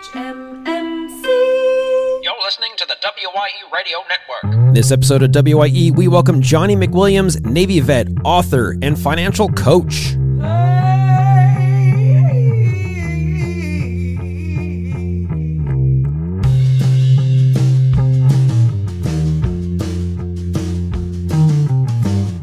[0.00, 1.24] HMMC.
[2.22, 4.74] You're listening to the WYE Radio Network.
[4.74, 10.16] This episode of WYE, we welcome Johnny McWilliams, Navy vet, author, and financial coach.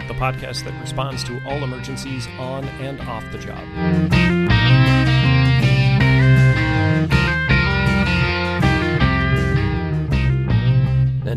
[0.08, 4.47] the podcast that responds to all emergencies on and off the job.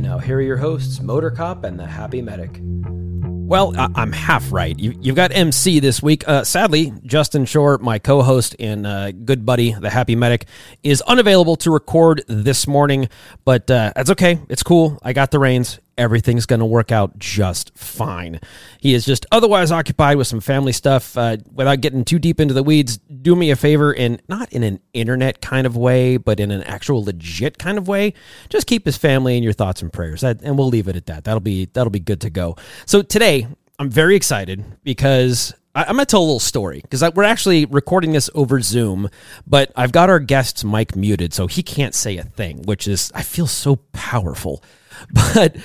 [0.01, 2.59] And now here are your hosts, Motor Cop and the Happy Medic.
[2.63, 4.75] Well, I- I'm half right.
[4.79, 6.27] You- You've got MC this week.
[6.27, 10.47] Uh, sadly, Justin Schorr, my co-host and uh, good buddy, the Happy Medic,
[10.83, 13.11] is unavailable to record this morning.
[13.45, 14.41] But uh, that's okay.
[14.49, 14.99] It's cool.
[15.03, 15.79] I got the reins.
[16.01, 18.41] Everything's going to work out just fine.
[18.81, 21.15] He is just otherwise occupied with some family stuff.
[21.15, 24.63] Uh, without getting too deep into the weeds, do me a favor and not in
[24.63, 28.15] an internet kind of way, but in an actual legit kind of way.
[28.49, 30.23] Just keep his family in your thoughts and prayers.
[30.23, 31.25] That, and we'll leave it at that.
[31.25, 32.57] That'll be that'll be good to go.
[32.87, 33.47] So today,
[33.79, 37.67] I'm very excited because I, I'm going to tell a little story because we're actually
[37.67, 39.11] recording this over Zoom,
[39.47, 43.13] but I've got our guest's mic muted, so he can't say a thing, which is
[43.15, 44.63] I feel so powerful.
[45.35, 45.57] But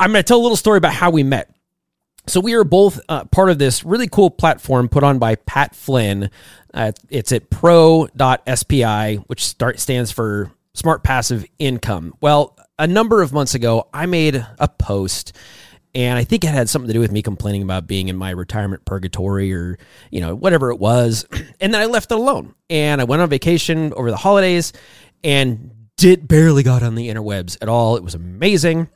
[0.00, 1.54] I'm going to tell a little story about how we met.
[2.26, 5.76] So we are both uh, part of this really cool platform put on by Pat
[5.76, 6.30] Flynn.
[6.74, 12.14] Uh, it's at pro.spi, which start, stands for Smart Passive Income.
[12.20, 15.34] Well, a number of months ago, I made a post
[15.94, 18.28] and I think it had something to do with me complaining about being in my
[18.28, 19.78] retirement purgatory or,
[20.10, 21.24] you know, whatever it was.
[21.60, 22.54] And then I left it alone.
[22.68, 24.74] And I went on vacation over the holidays
[25.24, 27.96] and did barely got on the interwebs at all.
[27.96, 28.88] It was amazing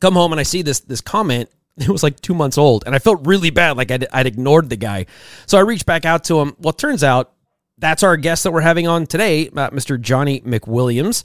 [0.00, 1.50] come home and I see this this comment.
[1.76, 4.68] It was like two months old, and I felt really bad, like I'd, I'd ignored
[4.68, 5.06] the guy.
[5.46, 6.54] So I reached back out to him.
[6.58, 7.32] Well, turns out
[7.78, 9.98] that's our guest that we're having on today, uh, Mr.
[9.98, 11.22] Johnny McWilliams.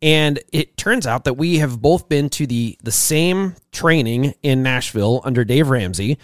[0.00, 4.62] And it turns out that we have both been to the the same training in
[4.62, 6.16] Nashville under Dave Ramsey,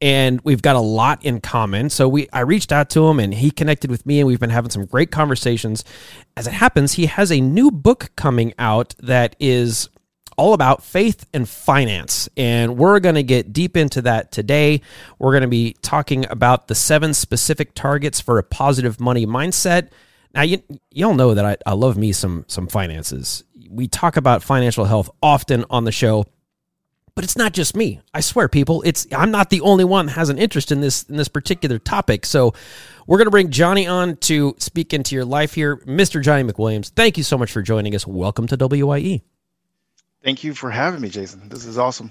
[0.00, 1.90] and we've got a lot in common.
[1.90, 4.50] So we I reached out to him, and he connected with me, and we've been
[4.50, 5.84] having some great conversations.
[6.36, 9.88] As it happens, he has a new book coming out that is
[10.40, 12.26] all about faith and finance.
[12.34, 14.80] And we're going to get deep into that today.
[15.18, 19.90] We're going to be talking about the seven specific targets for a positive money mindset.
[20.34, 23.44] Now, you, y'all know that I, I love me some, some finances.
[23.68, 26.24] We talk about financial health often on the show,
[27.20, 28.00] but it's not just me.
[28.14, 31.02] I swear, people, it's I'm not the only one that has an interest in this
[31.02, 32.24] in this particular topic.
[32.24, 32.54] So,
[33.06, 36.22] we're going to bring Johnny on to speak into your life here, Mr.
[36.22, 36.88] Johnny McWilliams.
[36.88, 38.06] Thank you so much for joining us.
[38.06, 39.20] Welcome to WYE.
[40.24, 41.50] Thank you for having me, Jason.
[41.50, 42.10] This is awesome.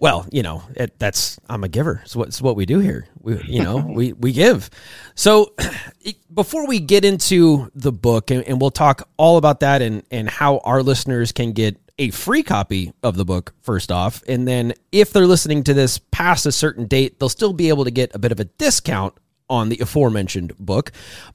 [0.00, 2.00] Well, you know, it, that's I'm a giver.
[2.04, 3.08] It's what, it's what we do here.
[3.20, 4.70] We, you know, we we give.
[5.16, 5.54] So,
[6.32, 10.30] before we get into the book, and, and we'll talk all about that and and
[10.30, 14.72] how our listeners can get a free copy of the book first off, and then
[14.92, 18.14] if they're listening to this past a certain date, they'll still be able to get
[18.14, 19.14] a bit of a discount
[19.50, 20.92] on the aforementioned book.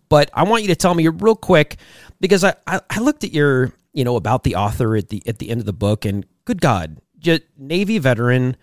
[0.07, 1.78] But I want you to tell me real quick
[2.22, 5.40] because I, I, I looked at your you know about the author at the at
[5.40, 6.97] the end of the book and good god
[7.57, 8.56] navy veteran.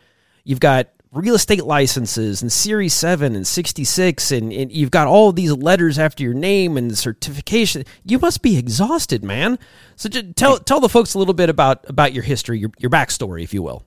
[0.45, 5.33] You've got real estate licenses and series 7 and 66 and, and you've got all
[5.33, 7.85] these letters after your name and certification.
[8.05, 9.59] You must be exhausted man.
[9.97, 12.91] So just tell tell the folks a little bit about about your history your, your
[12.91, 13.85] backstory if you will.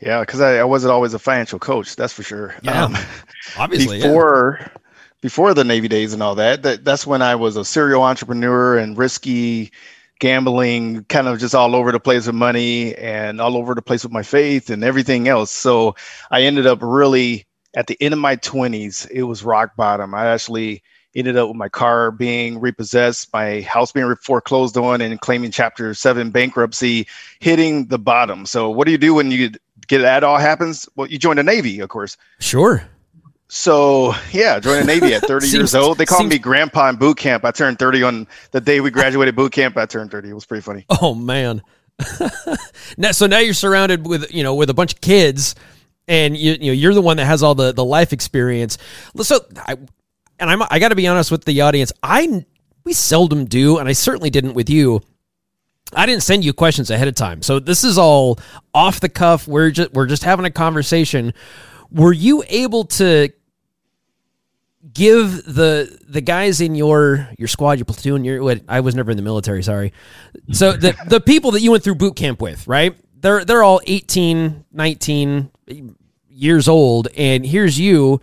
[0.00, 2.54] Yeah, because I, I wasn't always a financial coach, that's for sure.
[2.66, 3.04] Um, Yeah,
[3.58, 4.06] obviously yeah.
[4.06, 4.72] before
[5.20, 8.76] before the Navy days and all that, that, that's when I was a serial entrepreneur
[8.78, 9.72] and risky
[10.18, 14.02] gambling, kind of just all over the place with money and all over the place
[14.02, 15.50] with my faith and everything else.
[15.50, 15.96] So
[16.30, 17.46] I ended up really
[17.76, 20.14] at the end of my 20s, it was rock bottom.
[20.14, 20.82] I actually
[21.14, 25.92] ended up with my car being repossessed, my house being foreclosed on, and claiming Chapter
[25.92, 27.06] 7 bankruptcy,
[27.38, 28.46] hitting the bottom.
[28.46, 29.50] So, what do you do when you
[29.86, 30.88] get that all happens?
[30.96, 32.16] Well, you join the Navy, of course.
[32.38, 32.88] sure
[33.48, 35.98] So yeah, joined the Navy at 30 Seems- years old.
[35.98, 37.44] They called seems- me grandpa in boot camp.
[37.44, 39.76] I turned 30 on the day we graduated boot camp.
[39.76, 40.30] I turned 30.
[40.30, 40.84] It was pretty funny.
[41.00, 41.62] Oh man.
[42.98, 45.54] now, so now you're surrounded with you know with a bunch of kids,
[46.08, 48.76] and you you know you're the one that has all the the life experience.
[49.22, 49.76] So I
[50.38, 51.92] and I'm I got to be honest with the audience.
[52.02, 52.44] I
[52.84, 55.00] we seldom do, and I certainly didn't with you.
[55.94, 58.38] I didn't send you questions ahead of time, so this is all
[58.74, 59.48] off the cuff.
[59.48, 61.32] We're just we're just having a conversation.
[61.96, 63.30] Were you able to
[64.92, 69.10] give the the guys in your your squad, your platoon, your what I was never
[69.10, 69.92] in the military, sorry.
[70.52, 72.96] So the the people that you went through boot camp with, right?
[73.18, 75.50] They're they're all 18, 19
[76.28, 78.20] years old and here's you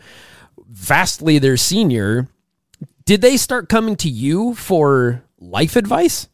[0.68, 2.28] vastly their senior.
[3.06, 6.28] Did they start coming to you for life advice?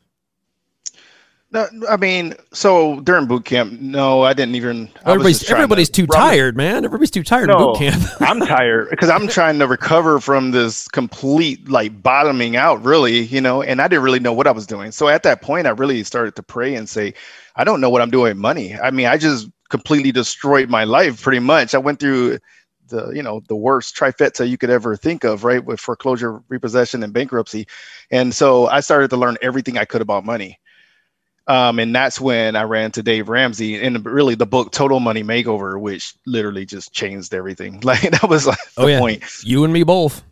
[1.51, 4.87] No, I mean, so during boot camp, no, I didn't even.
[5.03, 6.85] I Everybody's just trying everybody's to too run- tired, man.
[6.85, 8.03] Everybody's too tired in No, boot camp.
[8.19, 13.41] I'm tired because I'm trying to recover from this complete like bottoming out, really, you
[13.41, 14.91] know, and I didn't really know what I was doing.
[14.91, 17.15] So at that point, I really started to pray and say,
[17.55, 18.75] I don't know what I'm doing with money.
[18.75, 21.73] I mean, I just completely destroyed my life pretty much.
[21.73, 22.37] I went through
[22.89, 25.65] the, you know, the worst trifecta you could ever think of, right?
[25.65, 27.67] With foreclosure, repossession, and bankruptcy.
[28.11, 30.59] And so I started to learn everything I could about money.
[31.49, 35.23] Um, and that's when I ran to Dave Ramsey and really the book Total Money
[35.23, 37.81] Makeover, which literally just changed everything.
[37.83, 38.99] Like that was like the Oh, yeah.
[38.99, 39.23] point.
[39.43, 40.23] you and me both.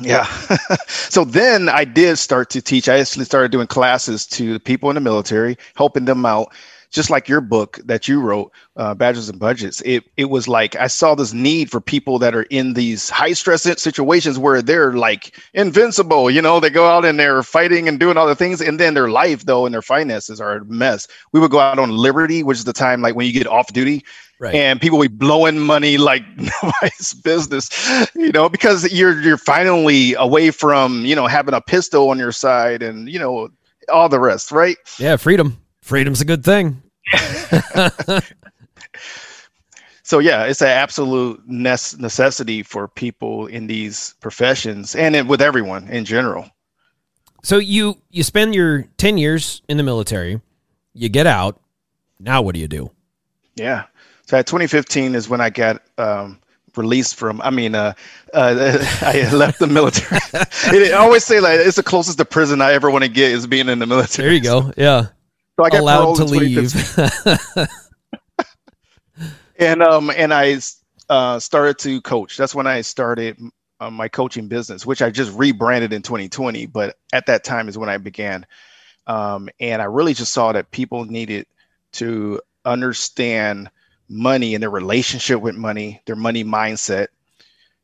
[0.00, 0.24] Yeah.
[0.86, 2.88] so then I did start to teach.
[2.88, 6.54] I actually started doing classes to the people in the military, helping them out.
[6.90, 10.74] Just like your book that you wrote, uh, Badges and Budgets, it it was like
[10.74, 14.94] I saw this need for people that are in these high stress situations where they're
[14.94, 16.30] like invincible.
[16.30, 18.94] You know, they go out and they're fighting and doing all the things, and then
[18.94, 21.06] their life though and their finances are a mess.
[21.32, 23.72] We would go out on Liberty, which is the time like when you get off
[23.72, 24.04] duty,
[24.40, 24.54] Right.
[24.54, 26.24] and people be blowing money like
[26.62, 27.68] nobody's business,
[28.16, 32.32] you know, because you're you're finally away from you know having a pistol on your
[32.32, 33.48] side and you know
[33.92, 34.76] all the rest, right?
[34.98, 35.56] yeah, freedom.
[35.90, 36.82] Freedom's a good thing.
[40.02, 45.86] So yeah, it's an absolute necessity for people in these professions and it, with everyone
[45.86, 46.50] in general.
[47.44, 50.40] So you you spend your 10 years in the military,
[50.94, 51.60] you get out.
[52.18, 52.90] Now what do you do?
[53.54, 53.84] Yeah.
[54.26, 56.40] So at 2015 is when I got um,
[56.76, 57.40] released from.
[57.42, 57.92] I mean, uh,
[58.34, 60.20] uh, I left the military.
[60.34, 63.30] it, I always say like it's the closest to prison I ever want to get
[63.30, 64.26] is being in the military.
[64.26, 64.72] There you go.
[64.76, 65.06] Yeah.
[65.56, 66.74] So I got Allowed to leave.
[69.58, 70.58] and um and I
[71.10, 72.36] uh, started to coach.
[72.36, 73.36] That's when I started
[73.80, 76.66] uh, my coaching business, which I just rebranded in 2020.
[76.66, 78.46] But at that time is when I began,
[79.08, 81.46] um, and I really just saw that people needed
[81.92, 83.70] to understand
[84.08, 87.08] money and their relationship with money, their money mindset,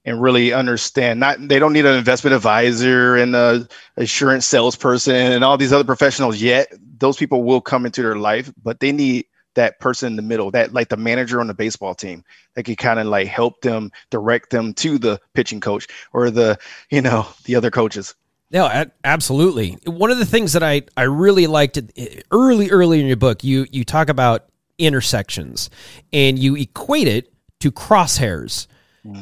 [0.06, 1.20] and really understand.
[1.20, 3.68] Not they don't need an investment advisor and a
[3.98, 6.72] insurance salesperson and all these other professionals yet.
[6.98, 9.26] Those people will come into their life, but they need
[9.56, 12.24] that person in the middle, that like the manager on the baseball team
[12.54, 16.58] that could kind of like help them direct them to the pitching coach or the,
[16.90, 18.14] you know, the other coaches.
[18.52, 19.72] No, absolutely.
[19.86, 23.42] One of the things that I, I really liked eh, early, early in your book,
[23.42, 24.46] you you talk about
[24.78, 25.68] intersections
[26.12, 28.68] and you equate it to crosshairs.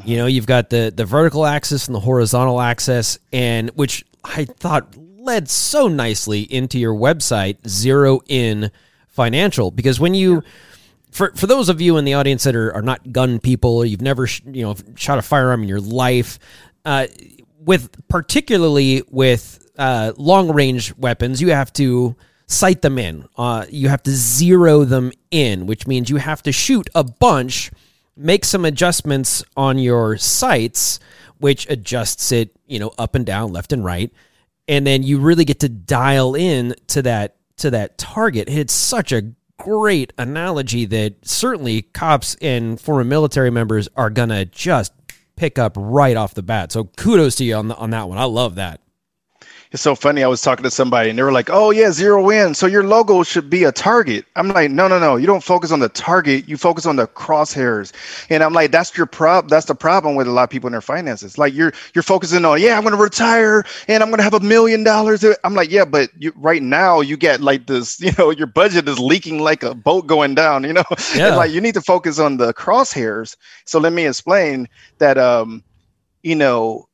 [0.05, 4.45] You know, you've got the the vertical axis and the horizontal axis, and which I
[4.45, 8.71] thought led so nicely into your website, Zero In
[9.09, 10.43] Financial, because when you
[11.11, 14.03] for for those of you in the audience that are, are not gun people, you've
[14.03, 16.39] never sh- you know shot a firearm in your life,
[16.85, 17.07] uh,
[17.59, 22.17] with particularly with uh, long range weapons, you have to
[22.47, 23.27] sight them in.
[23.37, 27.71] Uh, you have to zero them in, which means you have to shoot a bunch,
[28.17, 31.01] make some adjustments on your sights,
[31.39, 34.13] which adjusts it you know up and down, left and right,
[34.69, 38.49] and then you really get to dial in to that to that target.
[38.49, 44.93] It's such a great analogy that certainly cops and former military members are gonna just
[45.37, 46.73] pick up right off the bat.
[46.73, 48.19] So kudos to you on the, on that one.
[48.19, 48.81] I love that.
[49.75, 50.23] It's so funny.
[50.23, 52.55] I was talking to somebody and they were like, "Oh yeah, zero in.
[52.55, 55.17] So your logo should be a target." I'm like, "No, no, no.
[55.17, 56.49] You don't focus on the target.
[56.49, 57.91] You focus on the crosshairs."
[58.31, 59.49] And I'm like, "That's your prob.
[59.49, 61.39] That's the problem with a lot of people in their finances.
[61.39, 64.35] Like you're you're focusing on, yeah, I'm going to retire and I'm going to have
[64.35, 68.01] a million dollars." I'm like, "Yeah, but you, right now you get like this.
[68.05, 70.63] You know, your budget is leaking like a boat going down.
[70.63, 70.85] You know,
[71.17, 71.29] Yeah.
[71.29, 75.19] And, like you need to focus on the crosshairs." So let me explain that.
[75.19, 75.65] Um,
[76.23, 76.89] you know,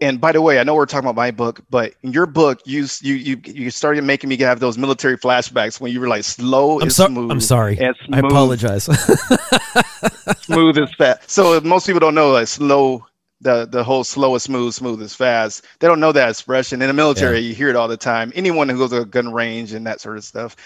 [0.00, 2.60] and by the way, I know we're talking about my book, but in your book,
[2.64, 6.24] you you you you started making me have those military flashbacks when you were like
[6.24, 7.30] slow I'm is so- smooth.
[7.30, 7.78] I'm sorry.
[7.78, 8.84] and I apologize.
[10.40, 11.30] Smooth is fast.
[11.30, 13.06] So most people don't know like slow.
[13.40, 15.66] The, the whole slow is smooth, smooth is fast.
[15.78, 16.80] They don't know that expression.
[16.80, 18.32] In the military, you hear it all the time.
[18.34, 20.56] Anyone who goes to a gun range and that sort of stuff.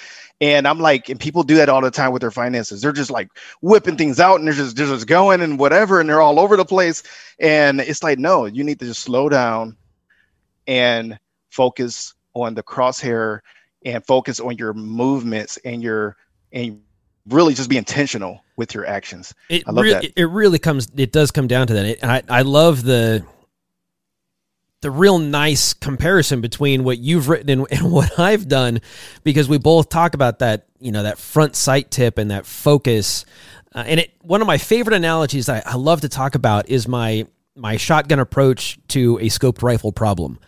[0.41, 2.81] And I'm like, and people do that all the time with their finances.
[2.81, 3.31] They're just like
[3.63, 6.57] whipping things out and they're just they're just going and whatever, and they're all over
[6.57, 7.03] the place.
[7.41, 9.77] And it's like, no, you need to just slow down
[10.69, 11.19] and
[11.51, 13.41] focus on the crosshair
[13.85, 16.17] and focus on your movements and your
[16.53, 16.81] and
[17.29, 19.35] really just be intentional with your actions.
[19.49, 20.13] It I love rea- that.
[20.17, 20.89] It really comes.
[20.97, 21.87] It does come down to that.
[21.87, 23.25] It, I I love the
[24.81, 28.81] the real nice comparison between what you've written and, and what I've done,
[29.25, 30.67] because we both talk about that.
[30.81, 33.25] You know that front sight tip and that focus.
[33.75, 36.69] Uh, and it one of my favorite analogies that I, I love to talk about
[36.69, 37.27] is my
[37.59, 40.39] my shotgun approach to a scoped rifle problem.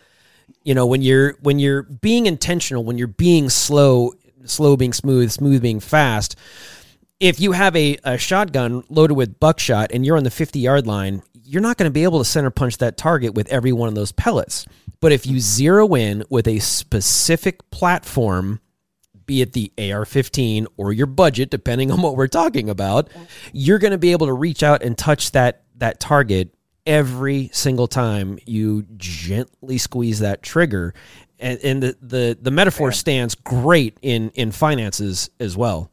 [0.63, 4.13] You know, when you're when you're being intentional, when you're being slow,
[4.45, 6.37] slow being smooth, smooth being fast.
[7.19, 10.87] If you have a, a shotgun loaded with buckshot and you're on the 50 yard
[10.87, 13.89] line, you're not going to be able to center punch that target with every one
[13.89, 14.67] of those pellets.
[15.01, 18.61] But if you zero in with a specific platform,
[19.27, 23.09] be it the AR 15 or your budget, depending on what we're talking about,
[23.53, 26.55] you're going to be able to reach out and touch that, that target
[26.87, 30.95] every single time you gently squeeze that trigger.
[31.41, 35.91] And, and the, the, the metaphor stands great in, in finances as well.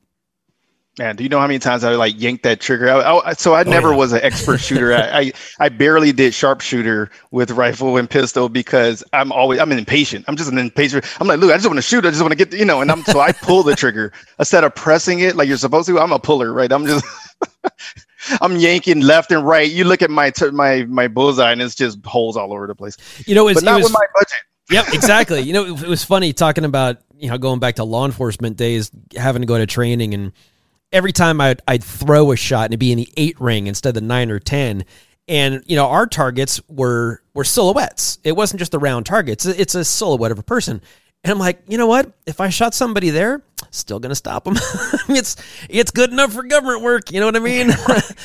[1.00, 2.90] Man, do you know how many times I like yanked that trigger?
[2.90, 3.96] I, I, so I Oh, never yeah.
[3.96, 4.96] was an expert shooter.
[4.96, 10.26] I, I I barely did sharpshooter with rifle and pistol because I'm always I'm impatient.
[10.28, 11.06] I'm just an impatient.
[11.22, 12.04] I'm like, look, I just want to shoot.
[12.04, 12.82] I just want to get you know.
[12.82, 16.00] And I'm so I pull the trigger instead of pressing it like you're supposed to.
[16.00, 16.72] I'm a puller, right?
[16.72, 17.06] I'm just
[18.42, 19.70] I'm yanking left and right.
[19.70, 22.74] You look at my t- my my bullseye and it's just holes all over the
[22.74, 22.98] place.
[23.28, 24.42] You know, it's, But not it was, with my budget.
[24.70, 25.42] Yep, exactly.
[25.42, 28.58] you know, it, it was funny talking about you know going back to law enforcement
[28.58, 30.34] days, having to go to training, and
[30.92, 33.90] every time I'd, I'd throw a shot and it'd be in the eight ring instead
[33.90, 34.86] of the nine or ten.
[35.28, 38.20] And you know, our targets were were silhouettes.
[38.24, 39.46] It wasn't just the round targets.
[39.46, 40.82] It's, a silhouette of a person.
[41.24, 42.14] And I'm like, you know what?
[42.26, 44.56] If I shot somebody there, still gonna stop them.
[45.10, 45.36] it's
[45.70, 47.12] it's good enough for government work.
[47.12, 47.68] You know what I mean?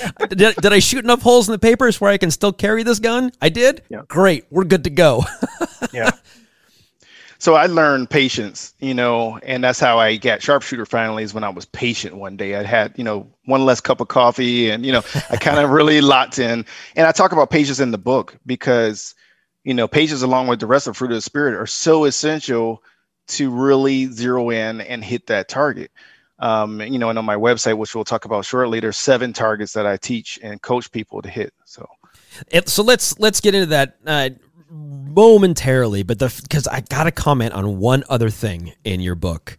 [0.28, 3.00] did, did I shoot enough holes in the papers where I can still carry this
[3.00, 3.32] gun?
[3.40, 3.82] I did.
[3.88, 4.02] Yeah.
[4.06, 4.44] Great.
[4.50, 5.25] We're good to go.
[5.92, 6.11] Yeah.
[7.42, 11.42] So I learned patience, you know, and that's how I got sharpshooter finally is when
[11.42, 12.54] I was patient one day.
[12.54, 15.70] I had, you know, one less cup of coffee and, you know, I kind of
[15.70, 16.64] really locked in.
[16.94, 19.16] And I talk about patience in the book because,
[19.64, 22.80] you know, patience along with the rest of fruit of the spirit are so essential
[23.26, 25.90] to really zero in and hit that target.
[26.38, 29.72] Um, you know, and on my website, which we'll talk about shortly, there's seven targets
[29.72, 31.52] that I teach and coach people to hit.
[31.64, 31.88] So
[32.66, 34.30] so let's let's get into that uh,
[34.72, 39.56] momentarily, but the because I got to comment on one other thing in your book,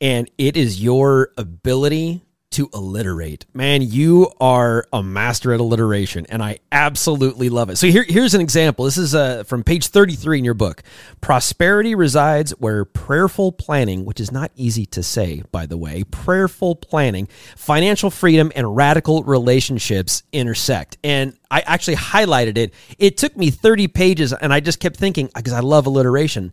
[0.00, 2.22] and it is your ability
[2.54, 3.46] to alliterate.
[3.52, 7.76] Man, you are a master at alliteration, and I absolutely love it.
[7.76, 8.84] So here, here's an example.
[8.84, 10.84] This is uh, from page 33 in your book.
[11.20, 16.76] Prosperity resides where prayerful planning, which is not easy to say, by the way, prayerful
[16.76, 20.96] planning, financial freedom, and radical relationships intersect.
[21.02, 22.72] And I actually highlighted it.
[22.98, 26.52] It took me 30 pages, and I just kept thinking because I love alliteration,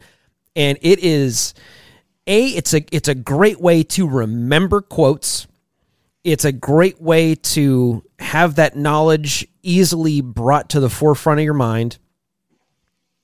[0.56, 1.54] and it is
[2.26, 5.46] a it's a it's a great way to remember quotes
[6.24, 11.54] it's a great way to have that knowledge easily brought to the forefront of your
[11.54, 11.98] mind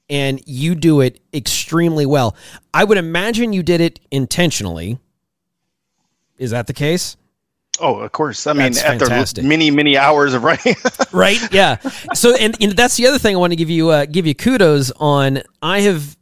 [0.10, 2.36] and you do it extremely well
[2.74, 4.98] i would imagine you did it intentionally
[6.38, 7.18] is that the case
[7.80, 8.48] Oh, of course.
[8.48, 9.44] I mean, That's after fantastic.
[9.44, 10.76] many, many hours of writing.
[11.12, 11.78] right yeah
[12.14, 14.34] so and, and that's the other thing i want to give you uh, give you
[14.34, 16.17] kudos on i have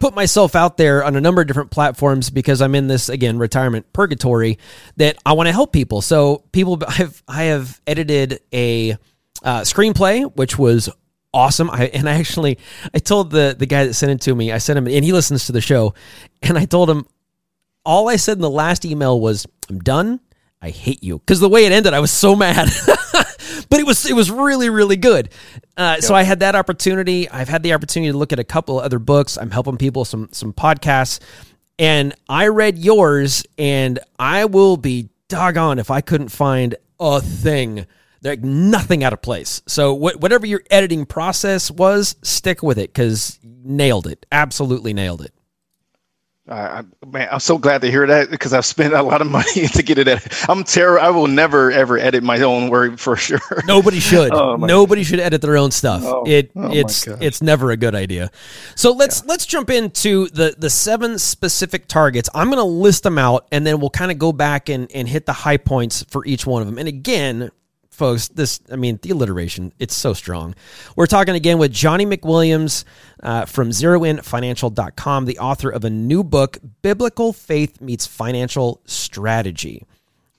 [0.00, 3.38] put myself out there on a number of different platforms because i'm in this again
[3.38, 4.58] retirement purgatory
[4.96, 6.02] that i want to help people.
[6.02, 8.96] So people i've i have edited a
[9.42, 10.88] uh, screenplay which was
[11.32, 11.70] awesome.
[11.70, 12.58] I, and i actually
[12.94, 15.12] i told the the guy that sent it to me i sent him and he
[15.12, 15.94] listens to the show
[16.42, 17.06] and i told him
[17.84, 20.20] all i said in the last email was i'm done.
[20.60, 21.20] I hate you.
[21.20, 22.68] Because the way it ended i was so mad
[23.70, 25.30] but it was it was really really good.
[25.76, 27.28] Uh, So I had that opportunity.
[27.28, 29.36] I've had the opportunity to look at a couple of other books.
[29.38, 31.20] I'm helping people some some podcasts,
[31.78, 37.86] and I read yours, and I will be doggone if I couldn't find a thing.
[38.20, 39.62] Like nothing out of place.
[39.68, 44.26] So wh- whatever your editing process was, stick with it because nailed it.
[44.32, 45.32] Absolutely nailed it.
[46.48, 49.26] Uh, I- man, I'm so glad to hear that because I've spent a lot of
[49.30, 50.08] money to get it.
[50.08, 50.32] Edited.
[50.48, 51.04] I'm terrible.
[51.04, 53.40] I will never ever edit my own work for sure.
[53.66, 54.32] Nobody should.
[54.32, 56.02] Oh, Nobody should edit their own stuff.
[56.04, 58.30] Oh, it oh it's it's never a good idea.
[58.74, 62.28] So let's let's jump into the the seven specific targets.
[62.34, 65.08] I'm going to list them out and then we'll kind of go back and and
[65.08, 66.78] hit the high points for each one of them.
[66.78, 67.50] And again,
[67.98, 70.54] folks, this I mean the alliteration, it's so strong.
[70.96, 72.84] We're talking again with Johnny McWilliams
[73.22, 79.84] uh, from zeroinfinancial.com, the author of a new book, Biblical Faith Meets Financial Strategy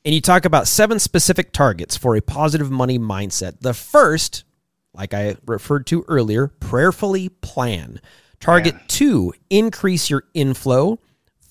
[0.05, 3.59] and you talk about seven specific targets for a positive money mindset.
[3.59, 4.43] The first,
[4.93, 7.99] like I referred to earlier, prayerfully plan.
[8.39, 10.99] Target two, increase your inflow.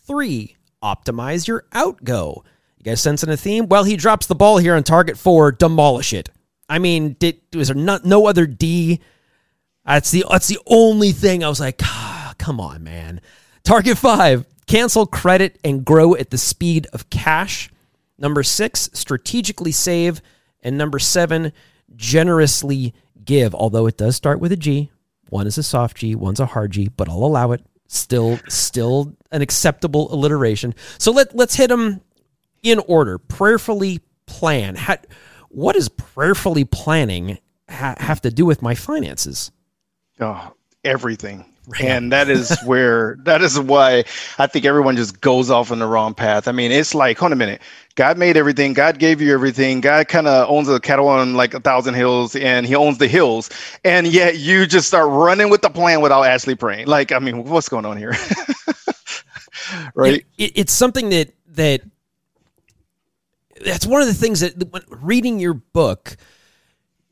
[0.06, 2.42] Three, optimize your outgo.
[2.88, 3.68] You guys sensing a theme?
[3.68, 6.30] Well, he drops the ball here on target four, demolish it.
[6.70, 9.00] I mean, did was there not no other D?
[9.84, 13.20] That's the that's the only thing I was like, ah, come on, man.
[13.62, 17.68] Target five, cancel credit and grow at the speed of cash.
[18.16, 20.22] Number six, strategically save.
[20.62, 21.52] And number seven,
[21.94, 23.54] generously give.
[23.54, 24.90] Although it does start with a G.
[25.28, 27.62] One is a soft G, one's a hard G, but I'll allow it.
[27.86, 30.74] Still, still an acceptable alliteration.
[30.96, 32.00] So let let's hit them
[32.62, 33.18] in order.
[33.18, 34.76] Prayerfully plan.
[34.76, 34.96] How,
[35.48, 37.38] what does prayerfully planning
[37.68, 39.50] ha- have to do with my finances?
[40.20, 41.44] Oh, everything.
[41.80, 44.04] And that is where that is why
[44.38, 46.48] I think everyone just goes off on the wrong path.
[46.48, 47.60] I mean, it's like, hold a minute.
[47.94, 48.74] God made everything.
[48.74, 49.80] God gave you everything.
[49.80, 53.08] God kind of owns the cattle on like a thousand hills, and He owns the
[53.08, 53.50] hills.
[53.84, 56.86] And yet you just start running with the plan without actually praying.
[56.86, 58.14] Like, I mean, what's going on here?
[59.94, 60.14] right?
[60.14, 61.82] It, it, it's something that that
[63.64, 66.16] that's one of the things that when reading your book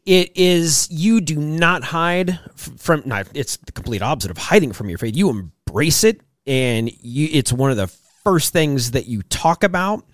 [0.06, 4.88] it is you do not hide from no, it's the complete opposite of hiding from
[4.88, 5.16] your faith.
[5.16, 10.04] You embrace it and you it's one of the first things that you talk about.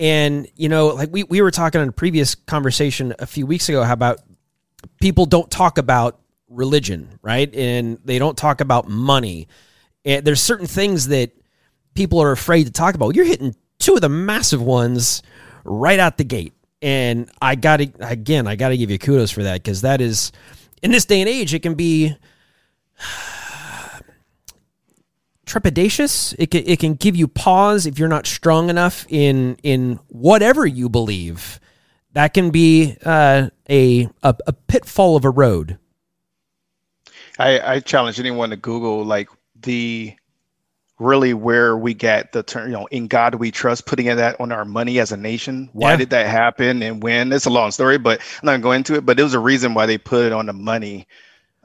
[0.00, 3.68] And you know like we, we were talking in a previous conversation a few weeks
[3.68, 4.20] ago how about
[5.00, 7.54] people don't talk about religion right?
[7.54, 9.48] And they don't talk about money.
[10.06, 11.32] And there's certain things that
[11.94, 13.14] people are afraid to talk about.
[13.14, 15.22] You're hitting two of the massive ones
[15.64, 16.52] right out the gate.
[16.80, 20.00] And I got to, again, I got to give you kudos for that because that
[20.00, 20.32] is,
[20.82, 22.16] in this day and age, it can be
[25.46, 26.34] trepidatious.
[26.38, 30.66] It can, it can give you pause if you're not strong enough in in whatever
[30.66, 31.58] you believe.
[32.12, 35.78] That can be uh, a, a a pitfall of a road.
[37.38, 39.28] I, I challenge anyone to Google like
[39.60, 40.14] the
[40.98, 44.52] really where we get the term, you know, in God we trust, putting that on
[44.52, 45.68] our money as a nation.
[45.72, 45.96] Why yeah.
[45.96, 47.32] did that happen and when?
[47.32, 49.06] It's a long story, but I'm not going to go into it.
[49.06, 51.06] But it was a reason why they put it on the money,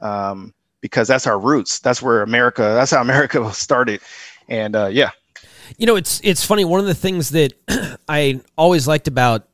[0.00, 1.80] um, because that's our roots.
[1.80, 2.62] That's where America.
[2.62, 4.00] That's how America started,
[4.48, 5.10] and uh, yeah.
[5.78, 6.64] You know, it's it's funny.
[6.64, 7.52] One of the things that
[8.08, 9.48] I always liked about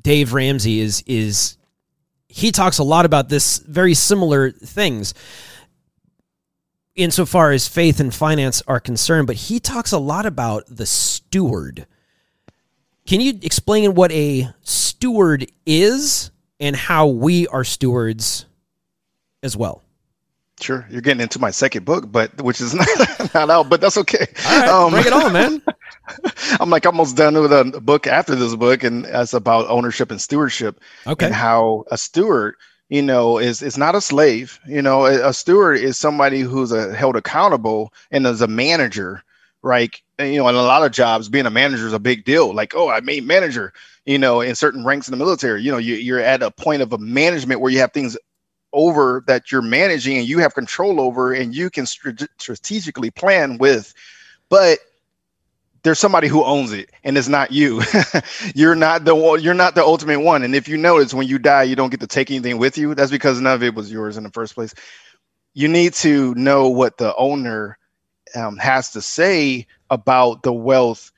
[0.00, 1.58] Dave Ramsey is is
[2.28, 5.14] he talks a lot about this very similar things
[6.96, 11.86] insofar as faith and finance are concerned, but he talks a lot about the steward.
[13.06, 18.46] Can you explain what a steward is and how we are stewards
[19.42, 19.82] as well?
[20.60, 22.74] Sure, you're getting into my second book, but which is
[23.18, 24.26] not, not out, but that's okay.
[24.46, 25.62] All right, um, bring it on, man.
[26.60, 30.20] I'm like almost done with a book after this book, and that's about ownership and
[30.20, 30.78] stewardship.
[31.06, 32.56] Okay, and how a steward
[32.90, 34.58] you know, is is not a slave.
[34.66, 39.22] You know, a, a steward is somebody who's a, held accountable and is a manager,
[39.62, 39.94] right?
[40.18, 42.52] And, you know, in a lot of jobs, being a manager is a big deal.
[42.52, 43.72] Like, oh, I made manager.
[44.06, 46.82] You know, in certain ranks in the military, you know, you, you're at a point
[46.82, 48.18] of a management where you have things
[48.72, 53.94] over that you're managing and you have control over, and you can strategically plan with.
[54.48, 54.80] But
[55.82, 57.82] there's somebody who owns it and it's not you.
[58.54, 60.42] You're not the you're not the ultimate one.
[60.42, 62.94] And if you notice when you die you don't get to take anything with you.
[62.94, 64.74] That's because none of it was yours in the first place.
[65.54, 67.78] You need to know what the owner
[68.34, 71.10] um, has to say about the wealth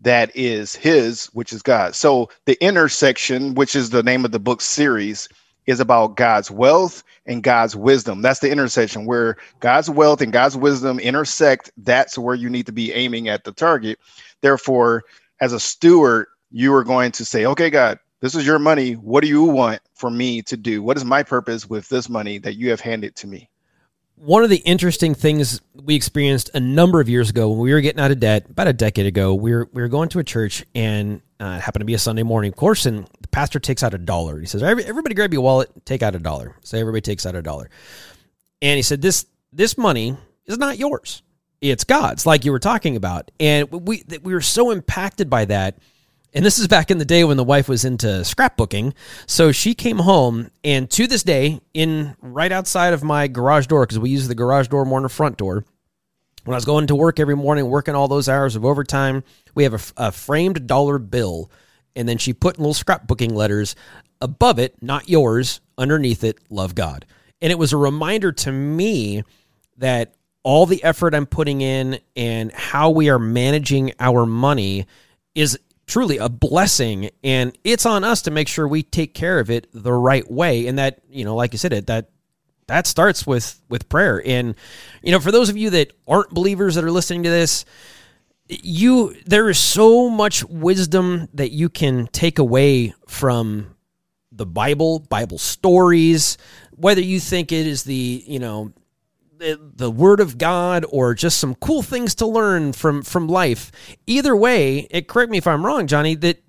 [0.00, 1.94] that is his which is god.
[1.94, 5.28] So the intersection which is the name of the book series
[5.66, 8.22] is about god's wealth and God's wisdom.
[8.22, 11.70] That's the intersection where God's wealth and God's wisdom intersect.
[11.78, 13.98] That's where you need to be aiming at the target.
[14.40, 15.04] Therefore,
[15.40, 18.92] as a steward, you are going to say, okay, God, this is your money.
[18.94, 20.82] What do you want for me to do?
[20.82, 23.48] What is my purpose with this money that you have handed to me?
[24.16, 27.80] One of the interesting things we experienced a number of years ago when we were
[27.80, 30.24] getting out of debt, about a decade ago, we were we were going to a
[30.24, 33.58] church and uh, it happened to be a Sunday morning, of course, and the pastor
[33.58, 34.38] takes out a dollar.
[34.38, 37.42] He says, "Everybody, grab your wallet, take out a dollar." So everybody takes out a
[37.42, 37.70] dollar,
[38.62, 40.16] and he said, "This this money
[40.46, 41.22] is not yours;
[41.60, 45.78] it's God's." Like you were talking about, and we we were so impacted by that.
[46.36, 48.94] And this is back in the day when the wife was into scrapbooking.
[49.26, 53.86] So she came home, and to this day, in right outside of my garage door,
[53.86, 55.64] because we use the garage door more than the front door,
[56.44, 59.64] when I was going to work every morning, working all those hours of overtime, we
[59.64, 61.50] have a, a framed dollar bill,
[61.96, 63.74] and then she put little scrapbooking letters
[64.20, 67.06] above it, not yours, underneath it, love God.
[67.40, 69.22] And it was a reminder to me
[69.78, 74.86] that all the effort I'm putting in and how we are managing our money
[75.34, 79.50] is truly a blessing and it's on us to make sure we take care of
[79.50, 82.08] it the right way and that you know like you said it that
[82.66, 84.22] that starts with with prayer.
[84.24, 84.54] And
[85.02, 87.64] you know for those of you that aren't believers that are listening to this
[88.48, 93.74] you there is so much wisdom that you can take away from
[94.30, 96.36] the bible bible stories
[96.72, 98.72] whether you think it is the you know
[99.38, 103.72] the, the word of god or just some cool things to learn from from life.
[104.06, 106.42] Either way it correct me if i'm wrong johnny that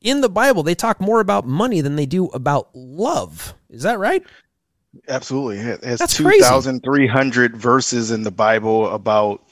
[0.00, 3.54] in the bible they talk more about money than they do about love.
[3.68, 4.24] Is that right
[5.08, 5.58] Absolutely.
[5.58, 6.38] It has That's crazy.
[6.40, 9.42] 2,300 verses in the Bible about,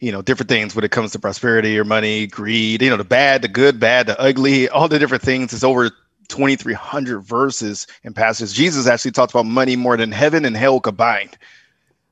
[0.00, 3.04] you know, different things when it comes to prosperity or money, greed, you know, the
[3.04, 5.52] bad, the good, bad, the ugly, all the different things.
[5.52, 5.90] It's over
[6.28, 8.52] 2,300 verses and passages.
[8.52, 11.36] Jesus actually talks about money more than heaven and hell combined.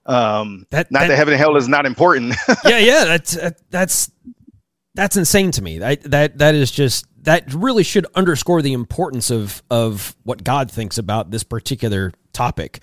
[0.07, 2.35] Um, That- not that- that heaven and hell is not important.
[2.65, 3.37] yeah, yeah, that's
[3.71, 4.11] that's
[4.95, 5.79] that's insane to me.
[5.79, 10.71] That that that is just that really should underscore the importance of of what God
[10.71, 12.81] thinks about this particular topic.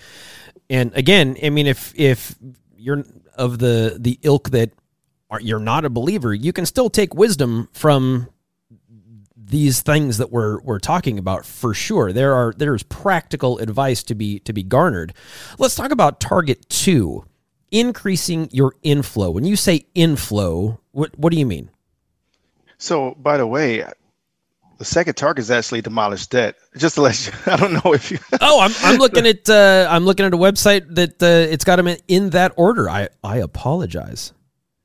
[0.69, 2.35] And again, I mean, if if
[2.77, 3.03] you're
[3.35, 4.71] of the the ilk that
[5.29, 8.29] are, you're not a believer, you can still take wisdom from
[9.35, 12.13] these things that we're we're talking about for sure.
[12.13, 15.13] There are there's practical advice to be to be garnered.
[15.57, 17.25] Let's talk about target 2,
[17.71, 19.31] increasing your inflow.
[19.31, 21.71] When you say inflow, what what do you mean?
[22.77, 23.83] so, by the way,
[24.77, 26.55] the second target is actually demolish debt.
[26.77, 28.19] Just to let you, I don't know if you.
[28.41, 31.77] Oh, I'm I'm looking at uh, I'm looking at a website that uh, it's got
[31.77, 32.89] them in, in that order.
[32.89, 34.33] I I apologize.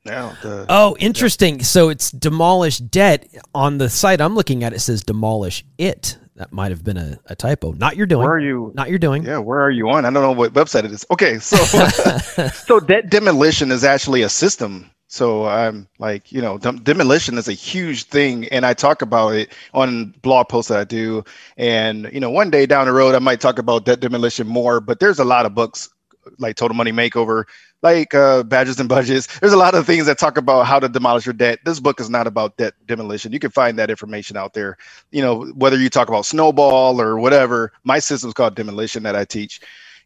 [0.04, 1.62] No, the, Oh, interesting.
[1.62, 4.72] So it's demolish debt on the site I'm looking at.
[4.72, 6.18] It says demolish it.
[6.36, 7.72] That might have been a, a typo.
[7.72, 8.24] Not your doing.
[8.24, 8.72] where are you?
[8.74, 9.22] Not your doing.
[9.22, 10.04] Yeah, where are you on?
[10.06, 11.04] I don't know what website it is.
[11.10, 11.56] Okay, so
[12.66, 14.90] so debt demolition is actually a system.
[15.12, 19.34] So I'm like, you know, dem- demolition is a huge thing, and I talk about
[19.34, 21.24] it on blog posts that I do.
[21.58, 24.80] And you know, one day down the road, I might talk about debt demolition more.
[24.80, 25.90] But there's a lot of books
[26.38, 27.44] like Total Money Makeover,
[27.82, 29.38] like uh, Badges and Budgets.
[29.40, 31.58] There's a lot of things that talk about how to demolish your debt.
[31.64, 33.32] This book is not about debt demolition.
[33.32, 34.78] You can find that information out there.
[35.10, 39.26] You know, whether you talk about snowball or whatever, my system's called demolition that I
[39.26, 39.60] teach,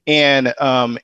[0.06, 0.98] and um,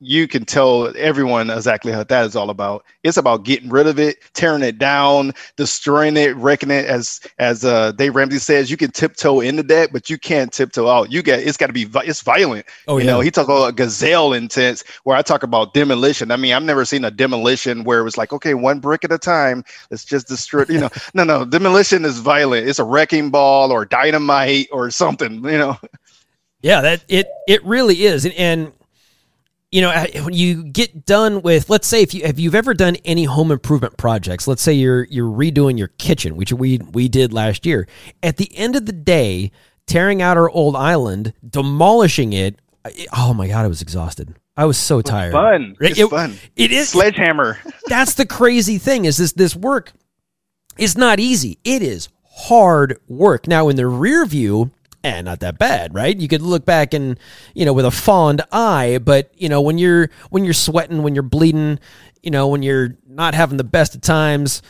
[0.00, 2.84] you can tell everyone exactly what that is all about.
[3.02, 6.86] It's about getting rid of it, tearing it down, destroying it, wrecking it.
[6.86, 10.88] As as uh, Dave Ramsey says, you can tiptoe into that, but you can't tiptoe
[10.88, 11.12] out.
[11.12, 12.64] You get it's got to be it's violent.
[12.88, 13.12] Oh, you yeah.
[13.12, 16.30] know, he talk about gazelle intense, where I talk about demolition.
[16.30, 19.12] I mean, I've never seen a demolition where it was like, okay, one brick at
[19.12, 20.64] a time, let's just destroy.
[20.68, 22.66] You know, no, no, demolition is violent.
[22.66, 25.44] It's a wrecking ball or dynamite or something.
[25.44, 25.78] You know.
[26.62, 28.72] Yeah, that it it really is, and, and
[29.72, 32.74] you know uh, when you get done with, let's say if you if you've ever
[32.74, 37.08] done any home improvement projects, let's say you're you're redoing your kitchen, which we we
[37.08, 37.86] did last year.
[38.22, 39.52] At the end of the day,
[39.86, 42.58] tearing out our old island, demolishing it.
[43.16, 44.34] Oh my god, I was exhausted.
[44.56, 45.32] I was so tired.
[45.32, 45.76] Fun.
[45.80, 46.36] It- It's it- fun.
[46.56, 47.58] It is Sledgehammer.
[47.86, 49.92] that's the crazy thing is this this work
[50.78, 54.70] is not easy it is hard work now in the rear view
[55.02, 56.16] and not that bad right?
[56.16, 57.18] You could look back and
[57.54, 61.14] you know with a fond eye but you know when you're when you're sweating when
[61.14, 61.78] you're bleeding
[62.22, 64.62] you know when you're not having the best of times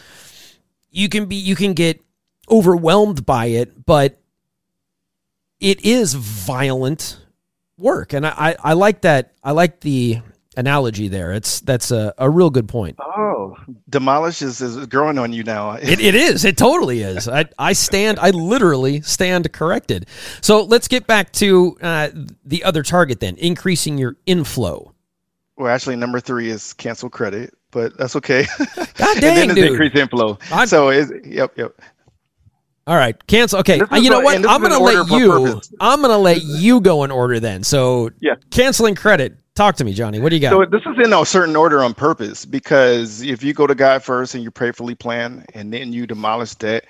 [0.91, 2.01] you can be you can get
[2.51, 4.21] overwhelmed by it but
[5.61, 7.21] it is violent
[7.77, 8.13] work.
[8.13, 10.21] And i i, I like that i like the
[10.57, 13.57] analogy there it's that's a, a real good point Oh,
[13.89, 15.73] demolish is, is growing on you now.
[15.73, 16.45] It, it is.
[16.45, 17.29] It totally is.
[17.29, 20.07] I, I stand, I literally stand corrected.
[20.41, 22.09] So let's get back to uh,
[22.45, 24.95] the other target then increasing your inflow.
[25.57, 28.47] well, actually, number three is cancel credit, but that's okay.
[28.77, 29.59] God and dang, dude.
[29.73, 30.39] increase inflow.
[30.53, 31.73] I'm- so it's, yep, yep.
[32.87, 33.61] All right, cancel.
[33.61, 34.37] Okay, uh, you know a- what?
[34.47, 35.31] I'm going to let you.
[35.31, 35.73] purpose.
[35.81, 37.63] I'm to let you go in order then.
[37.65, 38.35] So Yeah.
[38.51, 39.37] canceling credit.
[39.61, 40.19] Talk to me, Johnny.
[40.19, 40.53] What do you got?
[40.53, 44.03] So this is in a certain order on purpose because if you go to God
[44.03, 46.87] first and you prayerfully plan and then you demolish that,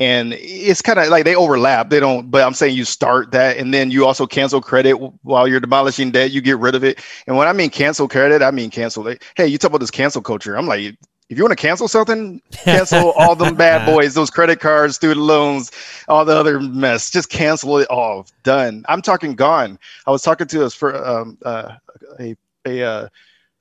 [0.00, 1.90] and it's kind of like they overlap.
[1.90, 5.46] They don't, but I'm saying you start that and then you also cancel credit while
[5.46, 6.32] you're demolishing debt.
[6.32, 6.98] You get rid of it.
[7.28, 9.22] And when I mean cancel credit, I mean cancel it.
[9.36, 10.58] Hey, you talk about this cancel culture.
[10.58, 10.96] I'm like,
[11.28, 15.20] if you want to cancel something, cancel all them bad boys, those credit cards, student
[15.20, 15.70] loans,
[16.08, 17.10] all the other mess.
[17.10, 18.26] Just cancel it all.
[18.44, 18.84] Done.
[18.88, 19.78] I'm talking gone.
[20.06, 21.72] I was talking to us for um, uh,
[22.18, 23.08] a a uh,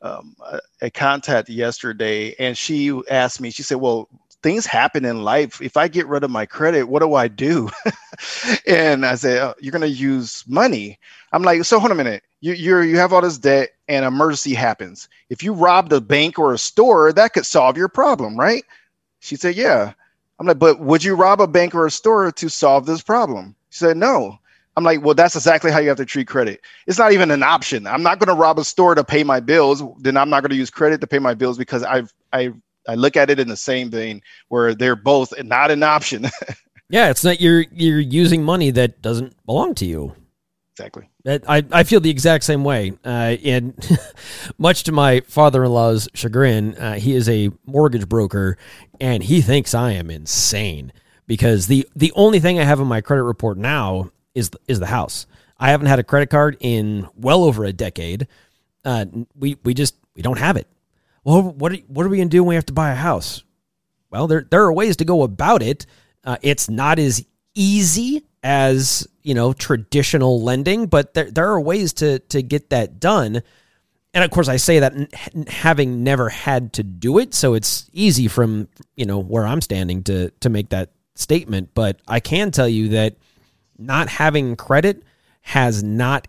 [0.02, 3.50] um, a- a contact yesterday, and she asked me.
[3.50, 4.08] She said, "Well,
[4.44, 5.62] things happen in life.
[5.62, 7.70] If I get rid of my credit, what do I do?"
[8.68, 11.00] and I said, oh, "You're going to use money."
[11.34, 12.24] I'm like, "So hold a minute.
[12.42, 15.10] You you're you have all this debt, and emergency happens.
[15.30, 18.64] If you robbed a bank or a store, that could solve your problem, right?"
[19.20, 19.94] She said, "Yeah."
[20.40, 23.56] I'm like, "But would you rob a bank or a store to solve this problem?"
[23.70, 24.40] She said, "No."
[24.78, 26.62] I'm like, well, that's exactly how you have to treat credit.
[26.86, 27.88] It's not even an option.
[27.88, 29.82] I'm not going to rob a store to pay my bills.
[30.02, 32.54] Then I'm not going to use credit to pay my bills because I've I
[32.88, 36.28] I look at it in the same vein where they're both not an option.
[36.90, 40.14] yeah, it's not you're you're using money that doesn't belong to you.
[40.78, 41.10] Exactly.
[41.48, 42.94] I, I feel the exact same way.
[43.04, 43.74] Uh, and
[44.58, 48.58] much to my father in law's chagrin, uh, he is a mortgage broker
[49.00, 50.94] and he thinks I am insane
[51.26, 54.86] because the, the only thing I have in my credit report now is, is the
[54.86, 55.26] house.
[55.60, 58.28] I haven't had a credit card in well over a decade.
[58.86, 60.68] Uh, we we just we don't have it.
[61.24, 63.44] Well, what are, what are we gonna do when we have to buy a house?
[64.12, 65.88] Well, there there are ways to go about it.
[66.24, 67.26] Uh, it's not as
[67.58, 73.00] easy as you know traditional lending, but there there are ways to to get that
[73.00, 73.42] done.
[74.14, 74.94] And of course, I say that
[75.48, 80.04] having never had to do it, so it's easy from you know where I'm standing
[80.04, 81.72] to to make that statement.
[81.74, 83.18] But I can tell you that
[83.78, 85.04] not having credit
[85.42, 86.28] has not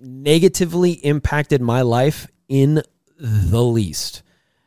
[0.00, 2.82] negatively impacted my life in
[3.18, 4.22] the least.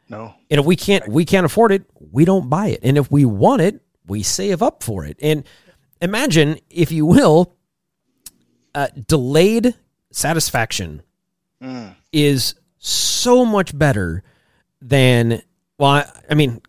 [0.09, 0.33] No.
[0.49, 2.81] And if we can't we can't afford it, we don't buy it.
[2.83, 5.17] And if we want it, we save up for it.
[5.21, 5.43] And
[6.01, 7.55] imagine, if you will,
[8.75, 9.75] uh, delayed
[10.11, 11.01] satisfaction
[11.61, 11.95] mm.
[12.11, 14.23] is so much better
[14.81, 15.41] than
[15.79, 16.61] well, I, I, mean,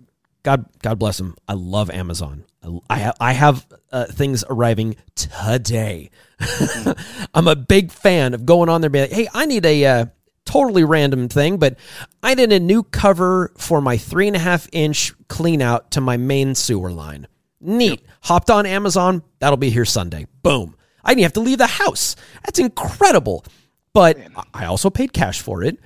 [0.43, 1.37] God, God bless them.
[1.47, 2.45] I love Amazon.
[2.63, 6.11] I, I have, I have uh, things arriving today.
[7.35, 9.85] I'm a big fan of going on there, and be like, hey, I need a
[9.85, 10.07] uh,
[10.45, 11.77] totally random thing, but
[12.23, 16.01] I did a new cover for my three and a half inch clean out to
[16.01, 17.27] my main sewer line.
[17.63, 18.01] Neat.
[18.01, 18.11] Yep.
[18.23, 19.23] Hopped on Amazon.
[19.39, 20.27] That'll be here Sunday.
[20.43, 20.77] Boom.
[21.05, 22.17] I didn't have to leave the house.
[22.45, 23.45] That's incredible.
[23.93, 24.19] But
[24.55, 25.79] I also paid cash for it.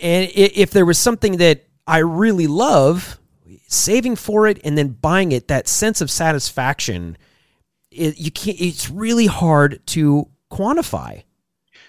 [0.00, 3.18] And if there was something that I really love,
[3.66, 7.16] saving for it and then buying it, that sense of satisfaction,
[7.90, 8.60] it, you can't.
[8.60, 11.22] It's really hard to quantify.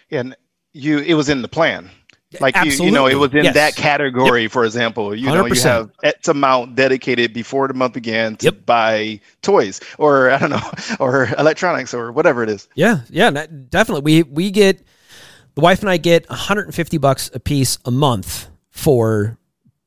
[0.09, 0.35] And
[0.73, 1.89] you, it was in the plan.
[2.39, 3.53] Like you, you know, it was in yes.
[3.55, 4.43] that category.
[4.43, 4.51] Yep.
[4.51, 5.33] For example, you 100%.
[5.33, 8.65] know, you have X amount dedicated before the month began to yep.
[8.65, 12.69] buy toys or I don't know, or electronics or whatever it is.
[12.75, 13.31] Yeah, yeah,
[13.69, 14.01] definitely.
[14.03, 14.81] We we get
[15.55, 19.37] the wife and I get 150 bucks a piece a month for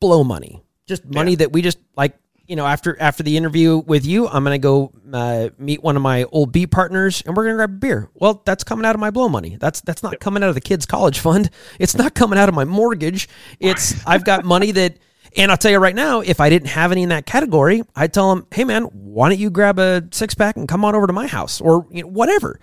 [0.00, 1.36] blow money, just money yeah.
[1.38, 4.92] that we just like you know, after after the interview with you, I'm gonna go
[5.12, 8.10] uh, meet one of my old B partners, and we're gonna grab a beer.
[8.14, 9.56] Well, that's coming out of my blow money.
[9.58, 11.50] That's that's not coming out of the kids' college fund.
[11.78, 13.28] It's not coming out of my mortgage.
[13.60, 14.98] It's I've got money that,
[15.36, 18.12] and I'll tell you right now, if I didn't have any in that category, I'd
[18.12, 21.06] tell them, hey man, why don't you grab a six pack and come on over
[21.06, 22.60] to my house or you know, whatever.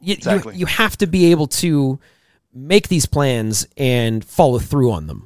[0.00, 0.54] You, exactly.
[0.54, 1.98] you, you have to be able to
[2.52, 5.25] make these plans and follow through on them.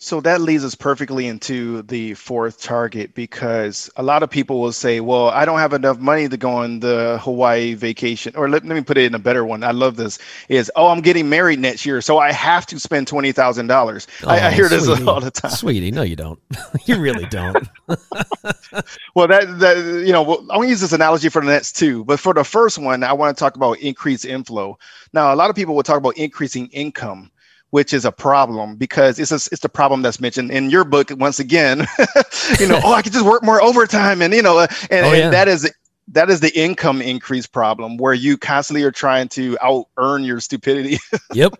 [0.00, 4.70] So that leads us perfectly into the fourth target because a lot of people will
[4.70, 8.36] say, well, I don't have enough money to go on the Hawaii vacation.
[8.36, 9.64] Or let, let me put it in a better one.
[9.64, 12.00] I love this is, oh, I'm getting married next year.
[12.00, 14.06] So I have to spend $20,000.
[14.22, 15.50] Oh, I, I, oh, hear this all the time.
[15.50, 16.38] Sweetie, no, you don't.
[16.84, 17.56] you really don't.
[19.16, 21.72] well, that, that, you know, well, I'm going to use this analogy for the next
[21.72, 22.04] two.
[22.04, 24.78] But for the first one, I want to talk about increased inflow.
[25.12, 27.32] Now, a lot of people will talk about increasing income
[27.70, 31.10] which is a problem because it's a, it's the problem that's mentioned in your book
[31.16, 31.80] once again.
[32.60, 35.12] you know, oh, I could just work more overtime, and you know, uh, and, oh,
[35.12, 35.24] yeah.
[35.24, 35.70] and that is
[36.12, 40.40] that is the income increase problem where you constantly are trying to out earn your
[40.40, 40.98] stupidity.
[41.32, 41.54] yep.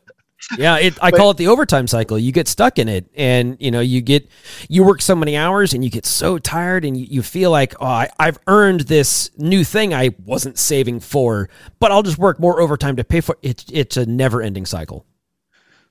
[0.57, 2.18] Yeah, it, I but, call it the overtime cycle.
[2.18, 4.29] You get stuck in it, and you know you get
[4.68, 7.75] you work so many hours, and you get so tired, and you, you feel like,
[7.81, 12.38] oh, I, I've earned this new thing I wasn't saving for, but I'll just work
[12.38, 13.64] more overtime to pay for it.
[13.71, 15.05] It's a never ending cycle.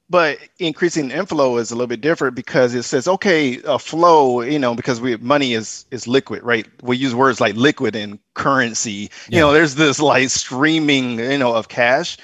[0.09, 4.57] But increasing inflow is a little bit different because it says, okay, a flow, you
[4.57, 6.65] know, because we money is is liquid, right?
[6.81, 9.11] We use words like liquid and currency.
[9.27, 9.35] Yeah.
[9.35, 12.17] You know, there's this like streaming, you know, of cash,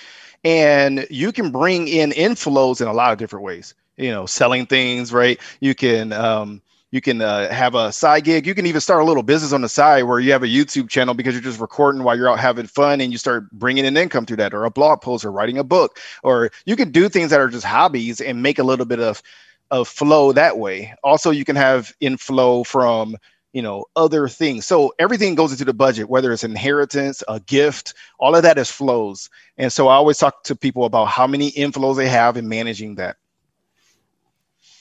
[0.46, 3.74] and you can bring in inflows in a lot of different ways.
[3.98, 5.40] You know, selling things, right?
[5.60, 6.62] You can um,
[6.94, 8.46] you can uh, have a side gig.
[8.46, 10.90] You can even start a little business on the side where you have a YouTube
[10.90, 13.98] channel because you're just recording while you're out having fun and you start bringing in
[13.98, 17.10] income through that, or a blog post, or writing a book, or you can do
[17.10, 19.24] things that are just hobbies and make a little bit of
[19.72, 20.94] of flow that way.
[21.04, 23.18] Also, you can have inflow from
[23.54, 24.68] you know other things.
[24.68, 28.70] So everything goes into the budget, whether it's inheritance, a gift, all of that is
[28.70, 29.32] flows.
[29.58, 32.96] And so I always talk to people about how many inflows they have in managing
[32.96, 33.18] that.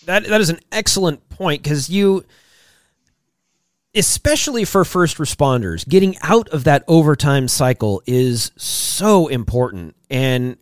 [0.06, 2.24] That that is an excellent point because you
[3.94, 9.94] especially for first responders, getting out of that overtime cycle is so important.
[10.08, 10.56] And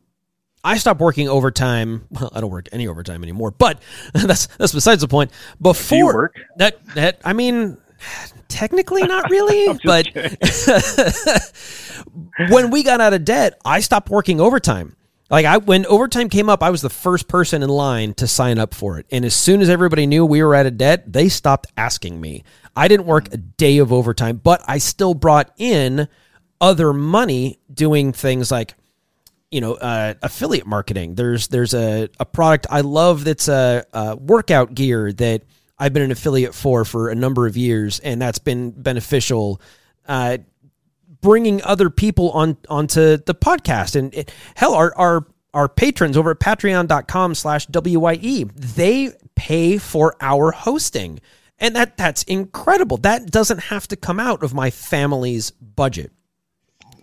[0.64, 2.06] I stopped working overtime.
[2.10, 3.80] Well, I don't work any overtime anymore, but
[4.12, 5.30] that's that's besides the point.
[5.60, 7.78] Before that that I mean
[8.48, 10.08] technically not really, but
[12.50, 14.96] when we got out of debt, I stopped working overtime.
[15.30, 18.58] Like I when overtime came up, I was the first person in line to sign
[18.58, 19.06] up for it.
[19.12, 22.42] And as soon as everybody knew we were at a debt, they stopped asking me.
[22.74, 26.08] I didn't work a day of overtime, but I still brought in
[26.60, 28.74] other money doing things like
[29.52, 31.14] you know uh, affiliate marketing.
[31.14, 35.42] There's there's a, a product I love that's a, a workout gear that
[35.78, 39.60] I've been an affiliate for for a number of years, and that's been beneficial.
[40.06, 40.38] Uh,
[41.20, 43.96] bringing other people on onto the podcast.
[43.96, 50.16] And it, hell, our, our, our patrons over at patreon.com slash WYE, they pay for
[50.20, 51.20] our hosting.
[51.58, 52.96] And that that's incredible.
[52.98, 56.10] That doesn't have to come out of my family's budget.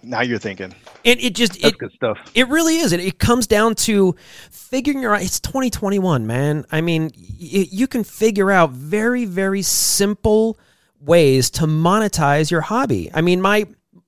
[0.01, 0.73] Now you're thinking.
[1.05, 2.17] And it just That's it, good stuff.
[2.33, 2.91] it really is.
[2.93, 4.15] It, it comes down to
[4.49, 5.21] figuring out.
[5.21, 6.65] It's 2021, man.
[6.71, 10.57] I mean, y- you can figure out very, very simple
[11.01, 13.11] ways to monetize your hobby.
[13.13, 13.67] I mean, my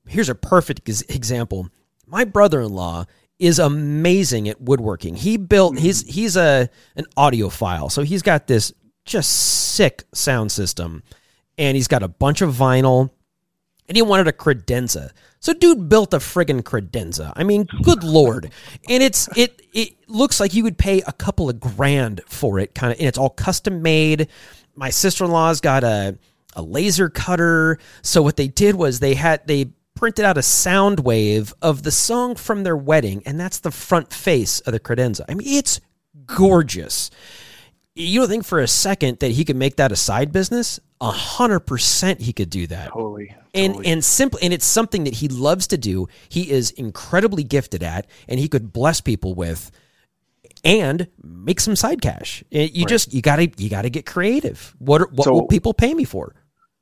[0.09, 1.69] here's a perfect example.
[2.07, 3.05] My brother-in-law
[3.37, 5.15] is amazing at woodworking.
[5.15, 5.75] He built.
[5.75, 5.81] Hmm.
[5.81, 8.73] He's he's a an audiophile, so he's got this
[9.05, 9.31] just
[9.75, 11.03] sick sound system,
[11.57, 13.11] and he's got a bunch of vinyl
[13.89, 15.09] and he wanted a credenza.
[15.39, 17.33] So dude built a friggin' credenza.
[17.35, 18.51] I mean, good lord.
[18.87, 22.75] And it's it it looks like you would pay a couple of grand for it
[22.75, 24.29] kind of and it's all custom made.
[24.75, 26.17] My sister-in-law's got a
[26.55, 27.79] a laser cutter.
[28.03, 31.91] So what they did was they had they printed out a sound wave of the
[31.91, 35.21] song from their wedding and that's the front face of the credenza.
[35.27, 35.81] I mean, it's
[36.25, 37.11] gorgeous
[37.99, 40.79] you don't think for a second that he could make that a side business?
[41.01, 42.91] A hundred percent he could do that.
[42.93, 43.35] Totally.
[43.53, 43.91] And totally.
[43.91, 46.07] and simply and it's something that he loves to do.
[46.29, 49.71] He is incredibly gifted at, and he could bless people with
[50.63, 52.43] and make some side cash.
[52.51, 54.75] It- you just you gotta you gotta get creative.
[54.79, 56.35] What are, what So- will people pay me for?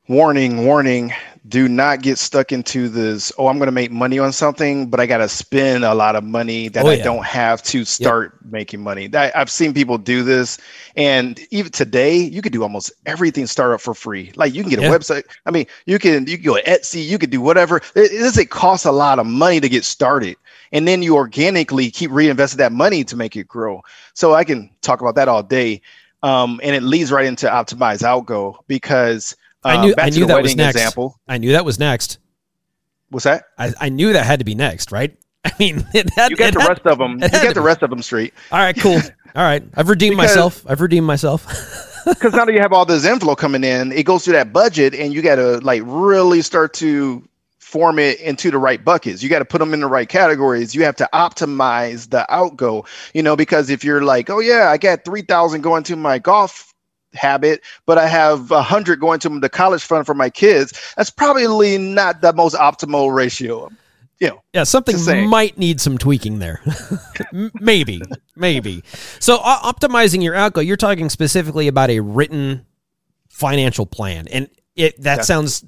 [0.08, 1.13] Warning, warning,
[1.48, 3.32] do not get stuck into this.
[3.38, 6.15] Oh, I'm going to make money on something, but I got to spend a lot
[6.15, 9.08] of money that Oh, I don't have to start making money.
[9.08, 10.58] That, I've seen people do this.
[10.96, 14.32] And even today, you could do almost everything startup for free.
[14.36, 15.24] Like you can get a website.
[15.46, 17.78] I mean, you can, you can go to Etsy, you could do whatever.
[17.96, 20.36] It, it doesn't cost a lot of money to get started.
[20.74, 23.82] And then you organically keep reinvesting that money to make it grow.
[24.13, 25.82] So I can talk about that all day.
[26.24, 30.15] Um, and it leads right into optimize outgo because I uh, knew back I to
[30.15, 30.76] knew the that was next.
[30.76, 31.20] example.
[31.28, 32.20] I knew that was next.
[33.10, 33.46] What's that?
[33.58, 35.15] I, I knew that had to be next, right?
[35.46, 37.13] I mean, it had, You got the had- rest of them.
[37.22, 39.00] You got the rest of them straight All right, cool.
[39.36, 40.65] All right, I've redeemed Because- myself.
[40.67, 41.46] I've redeemed myself.
[42.06, 44.93] because now that you have all this inflow coming in, it goes through that budget,
[44.96, 47.28] and you got to like really start to
[47.60, 49.22] form it into the right buckets.
[49.22, 50.74] You got to put them in the right categories.
[50.74, 52.86] You have to optimize the outgo.
[53.13, 56.17] You know, because if you're like, oh yeah, I got three thousand going to my
[56.20, 56.74] golf
[57.17, 60.73] habit, but I have a hundred going to the college fund for my kids.
[60.95, 63.69] That's probably not the most optimal ratio.
[64.19, 66.62] You know, Yeah, something might need some tweaking there.
[67.60, 68.01] Maybe,
[68.36, 68.84] maybe.
[69.19, 72.65] So uh, optimizing your outgo, you're talking specifically about a written
[73.30, 75.23] financial plan, and it that Yeah.
[75.23, 75.63] sounds.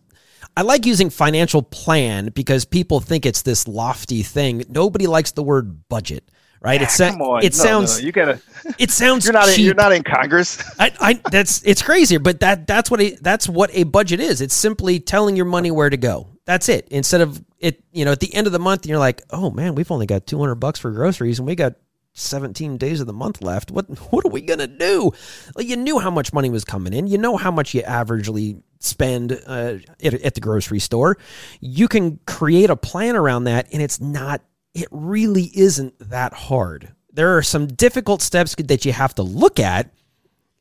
[0.58, 4.64] I like using financial plan because people think it's this lofty thing.
[4.68, 6.24] Nobody likes the word budget,
[6.62, 6.82] right?
[6.82, 8.40] It, sa- come on, it No, sounds no, you gotta.
[8.80, 9.48] it sounds You're not.
[9.50, 9.66] In, cheap.
[9.66, 10.62] you're not in Congress.
[10.80, 14.42] I, I that's it's crazy, but that that's what a that's what a budget is.
[14.42, 16.28] It's simply telling your money where to go.
[16.46, 16.88] That's it.
[16.90, 19.76] Instead of it, you know, at the end of the month, you're like, oh man,
[19.76, 21.74] we've only got 200 bucks for groceries, and we got
[22.14, 23.72] 17 days of the month left.
[23.72, 25.12] What what are we gonna do?
[25.58, 27.08] You knew how much money was coming in.
[27.08, 31.18] You know how much you averagely spend uh, at, at the grocery store.
[31.62, 34.42] You can create a plan around that, and it's not.
[34.74, 36.94] It really isn't that hard.
[37.12, 39.92] There are some difficult steps that you have to look at,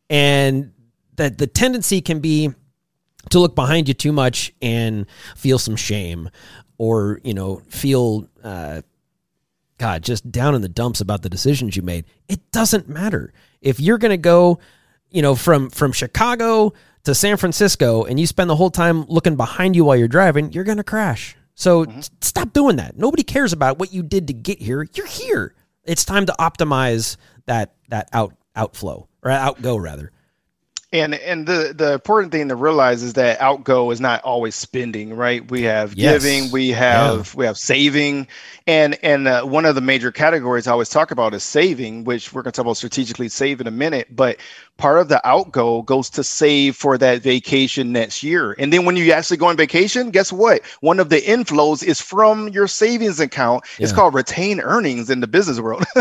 [0.08, 0.72] and
[1.16, 2.50] that the tendency can be
[3.30, 6.30] to look behind you too much and feel some shame
[6.78, 8.80] or you know feel uh,
[9.76, 12.06] god just down in the dumps about the decisions you made.
[12.28, 13.32] It doesn't matter.
[13.60, 14.60] If you're going to go
[15.10, 16.72] you know from from chicago
[17.04, 20.52] to san francisco and you spend the whole time looking behind you while you're driving
[20.52, 21.98] you're going to crash so mm-hmm.
[21.98, 22.96] s- stop doing that.
[22.96, 24.86] Nobody cares about what you did to get here.
[24.94, 25.54] You're here.
[25.82, 27.16] It's time to optimize
[27.46, 30.12] that that out outflow or outgo rather
[30.90, 35.12] And and the the important thing to realize is that outgo is not always spending,
[35.12, 35.48] right?
[35.50, 36.22] We have Yes.
[36.22, 38.26] giving, we have we have saving,
[38.66, 42.32] and and uh, one of the major categories I always talk about is saving, which
[42.32, 44.16] we're going to talk about strategically save in a minute.
[44.16, 44.38] But
[44.78, 48.96] part of the outgo goes to save for that vacation next year, and then when
[48.96, 50.64] you actually go on vacation, guess what?
[50.80, 53.64] One of the inflows is from your savings account.
[53.78, 55.84] It's called retained earnings in the business world.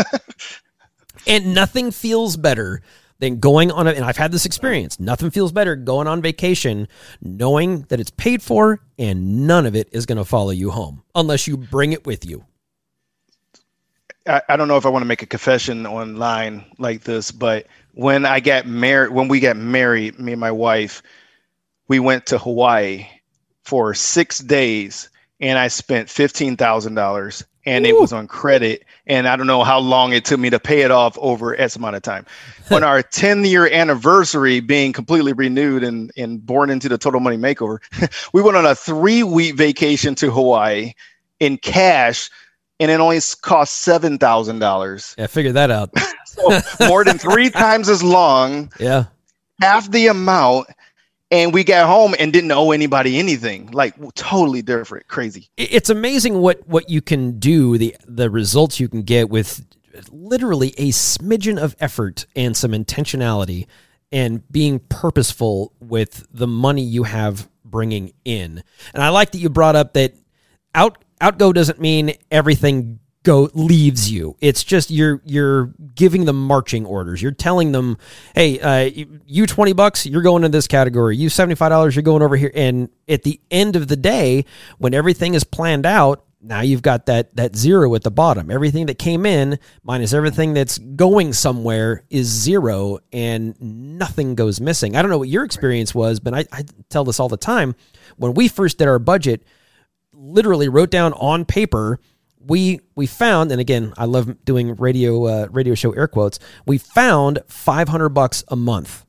[1.26, 2.80] And nothing feels better
[3.18, 5.00] than going on a, and I've had this experience.
[5.00, 6.88] Nothing feels better going on vacation
[7.20, 11.02] knowing that it's paid for and none of it is going to follow you home
[11.14, 12.44] unless you bring it with you.
[14.26, 17.66] I, I don't know if I want to make a confession online like this, but
[17.94, 21.02] when I got married, when we got married, me and my wife,
[21.88, 23.06] we went to Hawaii
[23.64, 25.08] for six days
[25.40, 28.84] and I spent $15,000 and it was on credit.
[29.06, 31.76] And I don't know how long it took me to pay it off over S
[31.76, 32.24] amount of time.
[32.70, 37.36] on our 10 year anniversary, being completely renewed and, and born into the Total Money
[37.36, 37.78] Makeover,
[38.32, 40.92] we went on a three week vacation to Hawaii
[41.40, 42.30] in cash,
[42.80, 45.14] and it only cost $7,000.
[45.18, 45.90] Yeah, figure that out.
[46.26, 49.04] so more than three times as long, Yeah.
[49.60, 50.68] half the amount.
[51.30, 53.70] And we got home and didn't owe anybody anything.
[53.70, 55.48] Like totally different, crazy.
[55.56, 59.64] It's amazing what what you can do, the the results you can get with
[60.10, 63.66] literally a smidgen of effort and some intentionality
[64.12, 68.62] and being purposeful with the money you have bringing in.
[68.94, 70.14] And I like that you brought up that
[70.74, 74.36] out outgo doesn't mean everything go leaves you.
[74.40, 77.20] It's just you're you're giving them marching orders.
[77.22, 77.98] You're telling them,
[78.34, 78.90] "Hey, uh,
[79.26, 81.16] you- twenty bucks, you're going in this category.
[81.16, 84.44] You seventy five dollars, you're going over here." And at the end of the day,
[84.78, 88.50] when everything is planned out, now you've got that that zero at the bottom.
[88.50, 94.96] Everything that came in minus everything that's going somewhere is zero, and nothing goes missing.
[94.96, 97.74] I don't know what your experience was, but I, I tell this all the time.
[98.16, 99.42] When we first did our budget,
[100.12, 101.98] literally wrote down on paper
[102.48, 106.38] we we found and again i love doing radio uh, radio show air quotes.
[106.66, 109.04] We found 500 bucks a month.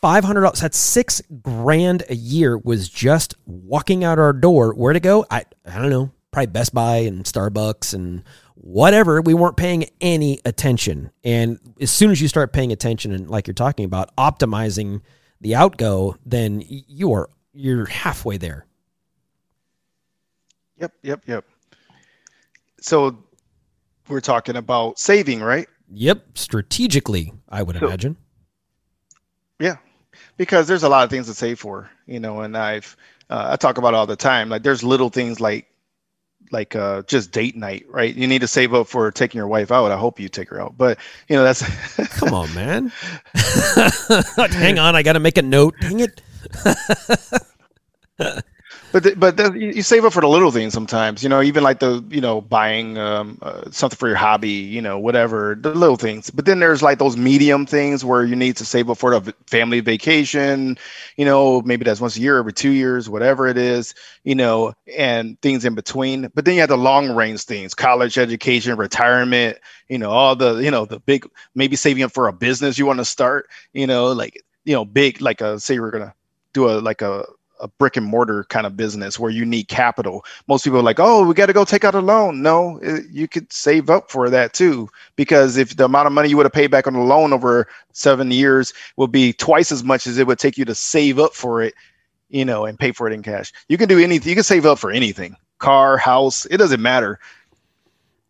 [0.00, 4.72] 500 dollars that's six grand a year was just walking out our door.
[4.74, 5.26] Where to go?
[5.30, 6.12] I i don't know.
[6.30, 8.22] Probably best buy and starbucks and
[8.54, 9.20] whatever.
[9.20, 11.10] We weren't paying any attention.
[11.24, 15.00] And as soon as you start paying attention and like you're talking about optimizing
[15.40, 18.66] the outgo then you are you're halfway there.
[20.76, 21.44] Yep, yep, yep.
[22.80, 23.18] So
[24.08, 25.68] we're talking about saving, right?
[25.92, 28.16] Yep, strategically, I would So- imagine.
[29.60, 29.76] Yeah,
[30.36, 32.96] because there's a lot of things to save for, you know, and I've
[33.30, 34.48] uh, I talk about it all the time.
[34.48, 35.66] Like there's little things like
[36.52, 38.14] like uh, just date night, right?
[38.14, 39.90] You need to save up for taking your wife out.
[39.90, 40.98] I hope you take her out, but
[41.28, 41.62] you know that's
[42.18, 42.92] Come on, man.
[44.36, 45.74] Hang on, I got to make a note.
[45.80, 46.22] Dang it.
[48.90, 51.62] But the, but the, you save up for the little things sometimes, you know, even
[51.62, 55.74] like the you know buying um, uh, something for your hobby, you know, whatever the
[55.74, 56.30] little things.
[56.30, 59.34] But then there's like those medium things where you need to save up for the
[59.46, 60.78] family vacation,
[61.18, 64.72] you know, maybe that's once a year, every two years, whatever it is, you know,
[64.96, 66.28] and things in between.
[66.34, 69.58] But then you have the long range things, college education, retirement,
[69.90, 72.86] you know, all the you know the big maybe saving up for a business you
[72.86, 76.14] want to start, you know, like you know big like a say we're gonna
[76.54, 77.26] do a like a
[77.60, 80.24] a brick and mortar kind of business where you need capital.
[80.46, 83.04] Most people are like, "Oh, we got to go take out a loan." No, it,
[83.10, 86.46] you could save up for that too, because if the amount of money you would
[86.46, 90.18] have paid back on the loan over seven years will be twice as much as
[90.18, 91.74] it would take you to save up for it,
[92.28, 93.52] you know, and pay for it in cash.
[93.68, 94.28] You can do anything.
[94.28, 96.46] You can save up for anything, car, house.
[96.46, 97.18] It doesn't matter.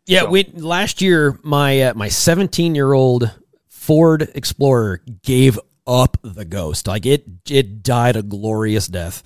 [0.05, 3.31] Yeah, So- we last year my uh, my 17 year old
[3.67, 5.59] Ford Explorer gave
[5.89, 6.87] up the ghost.
[6.87, 9.23] Like it it died a glorious death,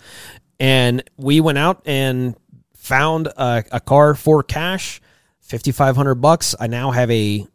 [0.59, 2.35] and we went out and
[2.75, 5.01] found a, a car for cash,
[5.41, 6.55] 5,500 bucks.
[6.59, 7.45] I now have a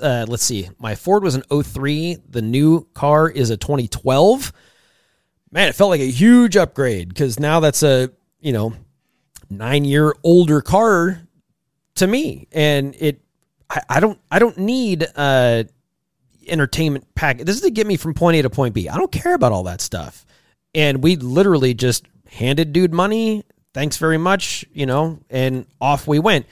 [0.00, 2.18] uh, let's see, my Ford was an 03.
[2.28, 4.52] The new car is a 2012.
[5.50, 8.74] Man, it felt like a huge upgrade because now that's a you know
[9.50, 11.26] nine year older car
[11.96, 13.20] to me and it
[13.70, 15.64] I, I don't i don't need uh
[16.48, 18.88] entertainment pack this is to get me from point a to point b.
[18.88, 20.24] I don't care about all that stuff.
[20.74, 26.18] And we literally just handed dude money thanks very much you know and off we
[26.18, 26.46] went.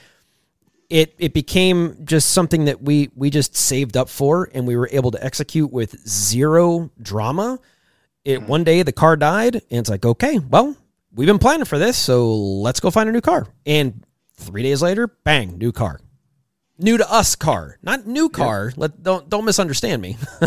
[0.91, 4.89] It it became just something that we we just saved up for and we were
[4.93, 7.59] able to execute with zero drama.
[8.25, 8.49] It mm-hmm.
[8.49, 10.77] one day the car died and it's like okay well
[11.15, 13.47] we've been planning for this so let's go find a new car.
[13.65, 14.05] And
[14.37, 16.01] three days later bang new car
[16.79, 20.17] new to us car not new car let don't don't misunderstand me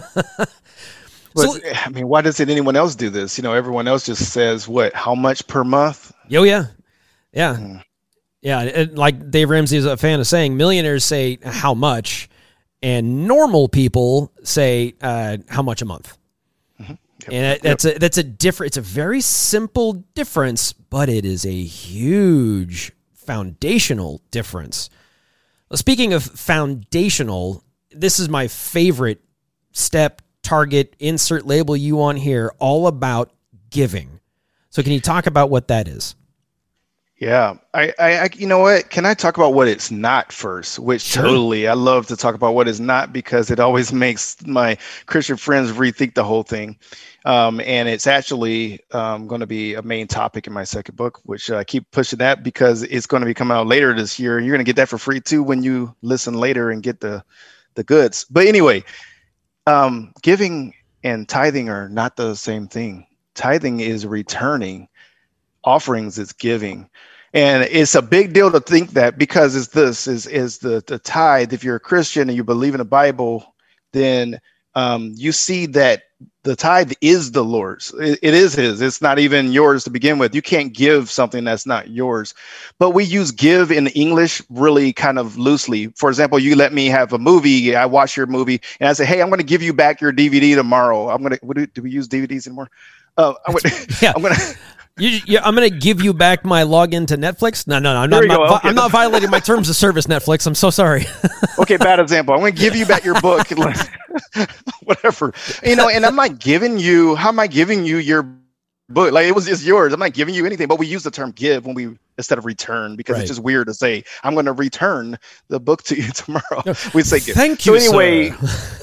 [1.38, 3.38] But I mean, why doesn't anyone else do this?
[3.38, 4.94] You know, everyone else just says what?
[4.94, 6.12] How much per month?
[6.28, 6.68] Yo, yeah,
[7.32, 7.82] yeah,
[8.42, 8.60] yeah.
[8.60, 12.30] And like Dave Ramsey is a fan of saying, millionaires say how much,
[12.82, 16.18] and normal people say uh, how much a month.
[17.30, 18.70] And it, that's a that's a different.
[18.72, 24.90] It's a very simple difference, but it is a huge foundational difference.
[25.70, 29.22] Well, speaking of foundational, this is my favorite
[29.74, 33.34] step, target, insert label you on here, all about
[33.70, 34.22] giving.
[34.70, 36.16] So, can you talk about what that is?
[37.20, 38.92] Yeah, I, I, I, you know what?
[38.92, 40.78] Can I talk about what it's not first?
[40.78, 41.24] Which sure.
[41.24, 45.36] totally, I love to talk about what is not because it always makes my Christian
[45.36, 46.78] friends rethink the whole thing.
[47.26, 51.20] Um, and it's actually um, going to be a main topic in my second book,
[51.24, 54.40] which I keep pushing that because it's going to be coming out later this year.
[54.40, 57.24] You're going to get that for free too when you listen later and get the
[57.74, 58.26] the goods.
[58.30, 58.84] But anyway,
[59.66, 63.08] um, giving and tithing are not the same thing.
[63.34, 64.88] Tithing is returning
[65.64, 66.90] offerings is giving.
[67.34, 70.98] And it's a big deal to think that because it's this is is the the
[70.98, 71.54] tithe.
[71.54, 73.54] If you're a christian and you believe in the bible
[73.94, 74.40] then
[74.76, 76.04] um, you see that
[76.44, 77.94] the tithe is the lord's.
[77.96, 78.80] It, it is his.
[78.82, 80.36] It's not even yours to begin with.
[80.36, 82.34] You can't give something that's not yours.
[82.80, 85.88] But we use give in english really kind of loosely.
[85.96, 87.76] For example you let me have a movie.
[87.76, 90.14] I watch your movie and i say hey i'm going to give you back your
[90.14, 91.10] dvd tomorrow.
[91.10, 92.70] I'm going to do, do we use dvds anymore?
[93.18, 94.14] Uh, I'm gonna, yeah.
[94.16, 94.36] I'm gonna
[94.98, 97.68] you, you, I'm going to give you back my login to Netflix.
[97.68, 98.00] No, no, no.
[98.00, 98.70] I'm not, not okay.
[98.70, 100.48] I'm not violating my terms of service, Netflix.
[100.48, 101.06] I'm so sorry.
[101.60, 102.34] okay, bad example.
[102.34, 103.48] I'm going to give you back your book.
[104.84, 105.34] Whatever.
[105.64, 108.24] You know, and I'm not giving you, how am I giving you your
[108.90, 109.12] book?
[109.12, 109.94] Like it was just yours.
[109.94, 112.46] I'm not giving you anything, but we use the term give when we, instead of
[112.46, 113.22] return, because right.
[113.22, 115.18] it's just weird to say, I'm going to return
[115.50, 116.64] the book to you tomorrow.
[116.94, 117.36] we say give.
[117.36, 117.80] Thank you.
[117.80, 118.36] So anyway,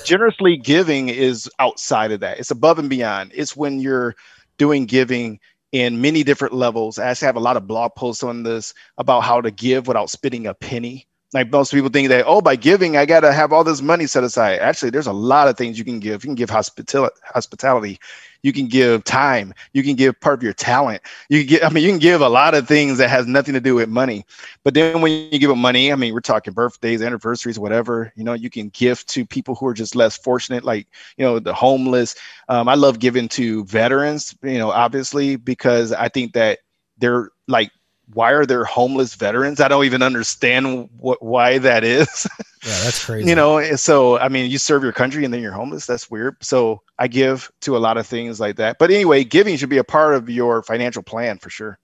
[0.05, 2.39] generously giving is outside of that.
[2.39, 3.33] It's above and beyond.
[3.35, 4.15] It's when you're
[4.59, 5.41] doing giving
[5.75, 7.01] in many different levels.
[7.01, 10.09] I actually have a lot of blog posts on this about how to give without
[10.09, 11.09] spending a penny.
[11.33, 14.07] Like most people think that, oh, by giving, I got to have all this money
[14.07, 14.61] set aside.
[14.61, 16.23] Actually, there's a lot of things you can give.
[16.23, 17.99] You can give hospitality, hospitality
[18.45, 19.55] you can give time.
[19.73, 21.03] You can give part of your talent.
[21.31, 23.55] You can get i mean you can give a lot of things that has nothing
[23.55, 24.25] to do with money.
[24.63, 28.23] But then when you give it money i mean we're talking birthdays anniversaries whatever you
[28.23, 30.87] know you can give to people who are just less fortunate like
[31.17, 32.15] you know the homeless.
[32.49, 36.59] Um, i love giving to veterans you know obviously because i think that
[36.99, 37.71] they're like
[38.13, 39.61] why are there homeless veterans?
[39.61, 42.27] I don't even understand what why that is.
[42.67, 43.29] Yeah, that's crazy.
[43.29, 45.85] you know, so I mean, you serve your country and then you're homeless.
[45.85, 46.43] That's weird.
[46.43, 48.79] So I give to a lot of things like that.
[48.79, 51.79] But anyway, giving should be a part of your financial plan for sure.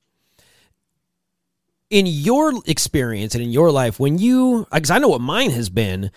[1.91, 5.69] In your experience and in your life, when you, because I know what mine has
[5.69, 6.11] been,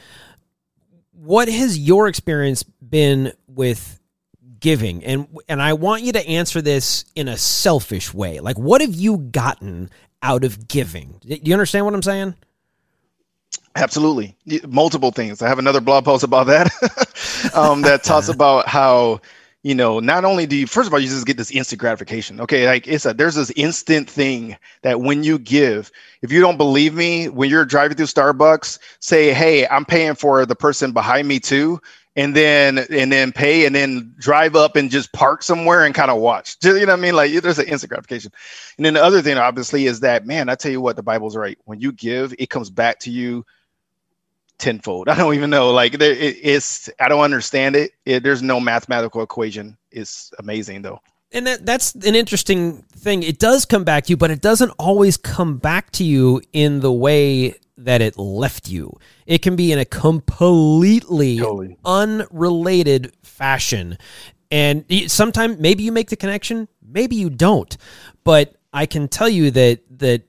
[1.12, 4.00] what has your experience been with
[4.64, 8.40] giving and and I want you to answer this in a selfish way.
[8.40, 9.90] Like what have you gotten
[10.24, 11.20] out of giving?
[11.22, 12.34] Do you understand what I'm saying?
[13.76, 14.38] Absolutely.
[14.66, 15.42] Multiple things.
[15.42, 16.72] I have another blog post about that
[17.54, 19.20] um, that talks about how
[19.64, 22.42] you know not only do you first of all you just get this instant gratification
[22.42, 25.90] okay like it's a there's this instant thing that when you give
[26.22, 30.46] if you don't believe me when you're driving through starbucks say hey i'm paying for
[30.46, 31.82] the person behind me too
[32.16, 36.12] and then and then pay and then drive up and just park somewhere and kind
[36.12, 36.58] of watch.
[36.64, 37.16] You know what I mean?
[37.16, 38.32] Like there's an instant gratification.
[38.78, 41.36] And then the other thing, obviously, is that man, I tell you what, the Bible's
[41.36, 41.58] right.
[41.66, 43.46] When you give, it comes back to you
[44.60, 45.10] tenfold.
[45.10, 45.72] I don't even know.
[45.72, 47.92] Like it, it's I don't understand it.
[48.06, 48.24] it.
[48.24, 49.78] There's no mathematical equation.
[49.92, 51.00] It's amazing though.
[51.32, 53.24] And that that's an interesting thing.
[53.24, 56.82] It does come back to you, but it doesn't always come back to you in
[56.82, 58.98] the way that it left you.
[59.26, 61.78] It can be in a completely totally.
[61.86, 63.98] unrelated fashion.
[64.52, 67.76] And sometimes maybe you make the connection, maybe you don't.
[68.24, 70.24] But I can tell you that that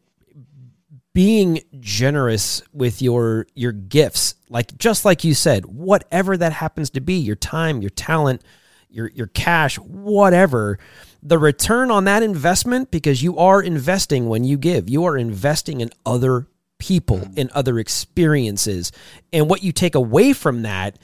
[1.13, 7.01] being generous with your your gifts, like just like you said, whatever that happens to
[7.01, 8.43] be, your time, your talent,
[8.89, 10.79] your your cash, whatever,
[11.23, 14.91] the return on that investment because you are investing when you give.
[14.91, 16.49] You are investing in other
[16.87, 17.39] people mm.
[17.39, 18.93] and other experiences.
[19.33, 20.99] And what you take away from that,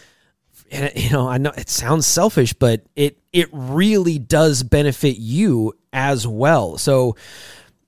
[0.71, 5.75] and you know, I know it sounds selfish, but it it really does benefit you
[5.93, 6.79] as well.
[6.79, 7.17] So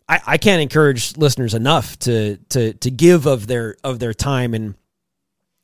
[0.09, 4.55] I, I can't encourage listeners enough to to to give of their of their time
[4.55, 4.75] and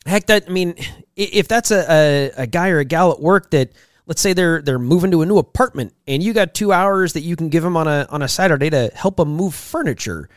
[0.07, 0.74] heck that I mean
[1.16, 3.72] if that's a, a, a guy or a gal at work that
[4.07, 7.20] let's say they're they're moving to a new apartment and you got two hours that
[7.20, 10.29] you can give them on a on a Saturday to help them move furniture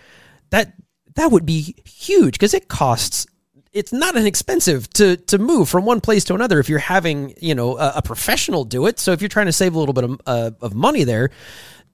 [0.49, 0.73] that
[1.16, 3.28] that would be huge because it costs
[3.74, 7.55] it's not inexpensive to to move from one place to another if you're having you
[7.55, 8.99] know a, a professional do it.
[8.99, 11.30] So if you're trying to save a little bit of, uh, of money there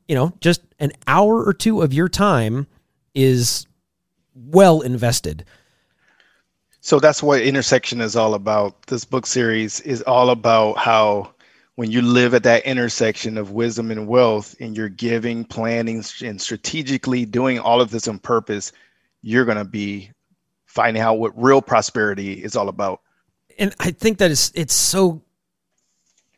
[0.07, 2.67] you know just an hour or two of your time
[3.13, 3.65] is
[4.35, 5.45] well invested.
[6.81, 8.87] So that's what intersection is all about.
[8.87, 11.33] This book series is all about how
[11.75, 16.41] when you live at that intersection of wisdom and wealth and you're giving planning and
[16.41, 18.71] strategically doing all of this on purpose
[19.21, 20.11] you're going to be
[20.65, 23.01] finding out what real prosperity is all about.
[23.57, 25.23] And I think that is it's so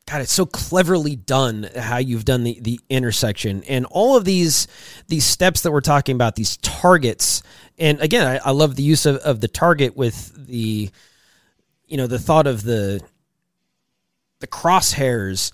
[0.05, 4.67] God, it's so cleverly done how you've done the the intersection and all of these
[5.07, 7.43] these steps that we're talking about, these targets.
[7.77, 10.89] And again, I, I love the use of, of the target with the
[11.89, 13.01] you know, the thought of the
[14.39, 15.51] the crosshairs.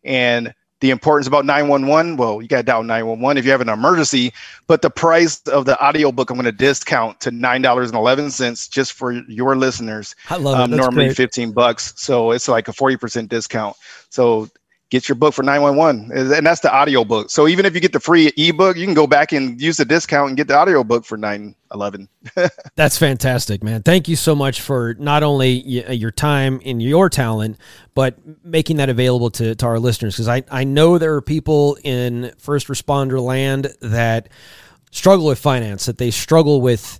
[0.05, 3.69] and the importance about 911 well you got to dial 911 if you have an
[3.69, 4.33] emergency
[4.67, 9.57] but the price of the audiobook i'm going to discount to $9.11 just for your
[9.57, 10.63] listeners I love it.
[10.63, 11.17] um, normally great.
[11.17, 13.77] 15 bucks so it's like a 40% discount
[14.09, 14.49] so
[14.91, 17.93] get your book for 911 and that's the audio book so even if you get
[17.93, 20.83] the free ebook you can go back and use the discount and get the audio
[20.83, 22.09] book for 911
[22.77, 23.83] That's fantastic, man.
[23.83, 27.59] Thank you so much for not only uh, your time and your talent,
[27.95, 30.15] but making that available to, to our listeners.
[30.15, 34.29] Because I, I know there are people in first responder land that
[34.91, 36.99] struggle with finance, that they struggle with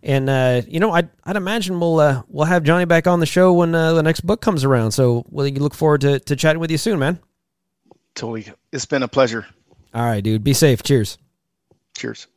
[0.04, 3.26] and uh, you know I'd, I'd imagine we'll uh, we'll have johnny back on the
[3.26, 4.92] show when uh, the next book comes around.
[4.92, 7.20] So we'll look forward to, to chatting with you soon man.
[8.16, 8.52] Totally.
[8.72, 9.46] It's been a pleasure
[9.94, 10.44] all right dude.
[10.44, 10.84] Be safe.
[10.84, 11.18] Cheers.
[11.96, 12.28] Cheers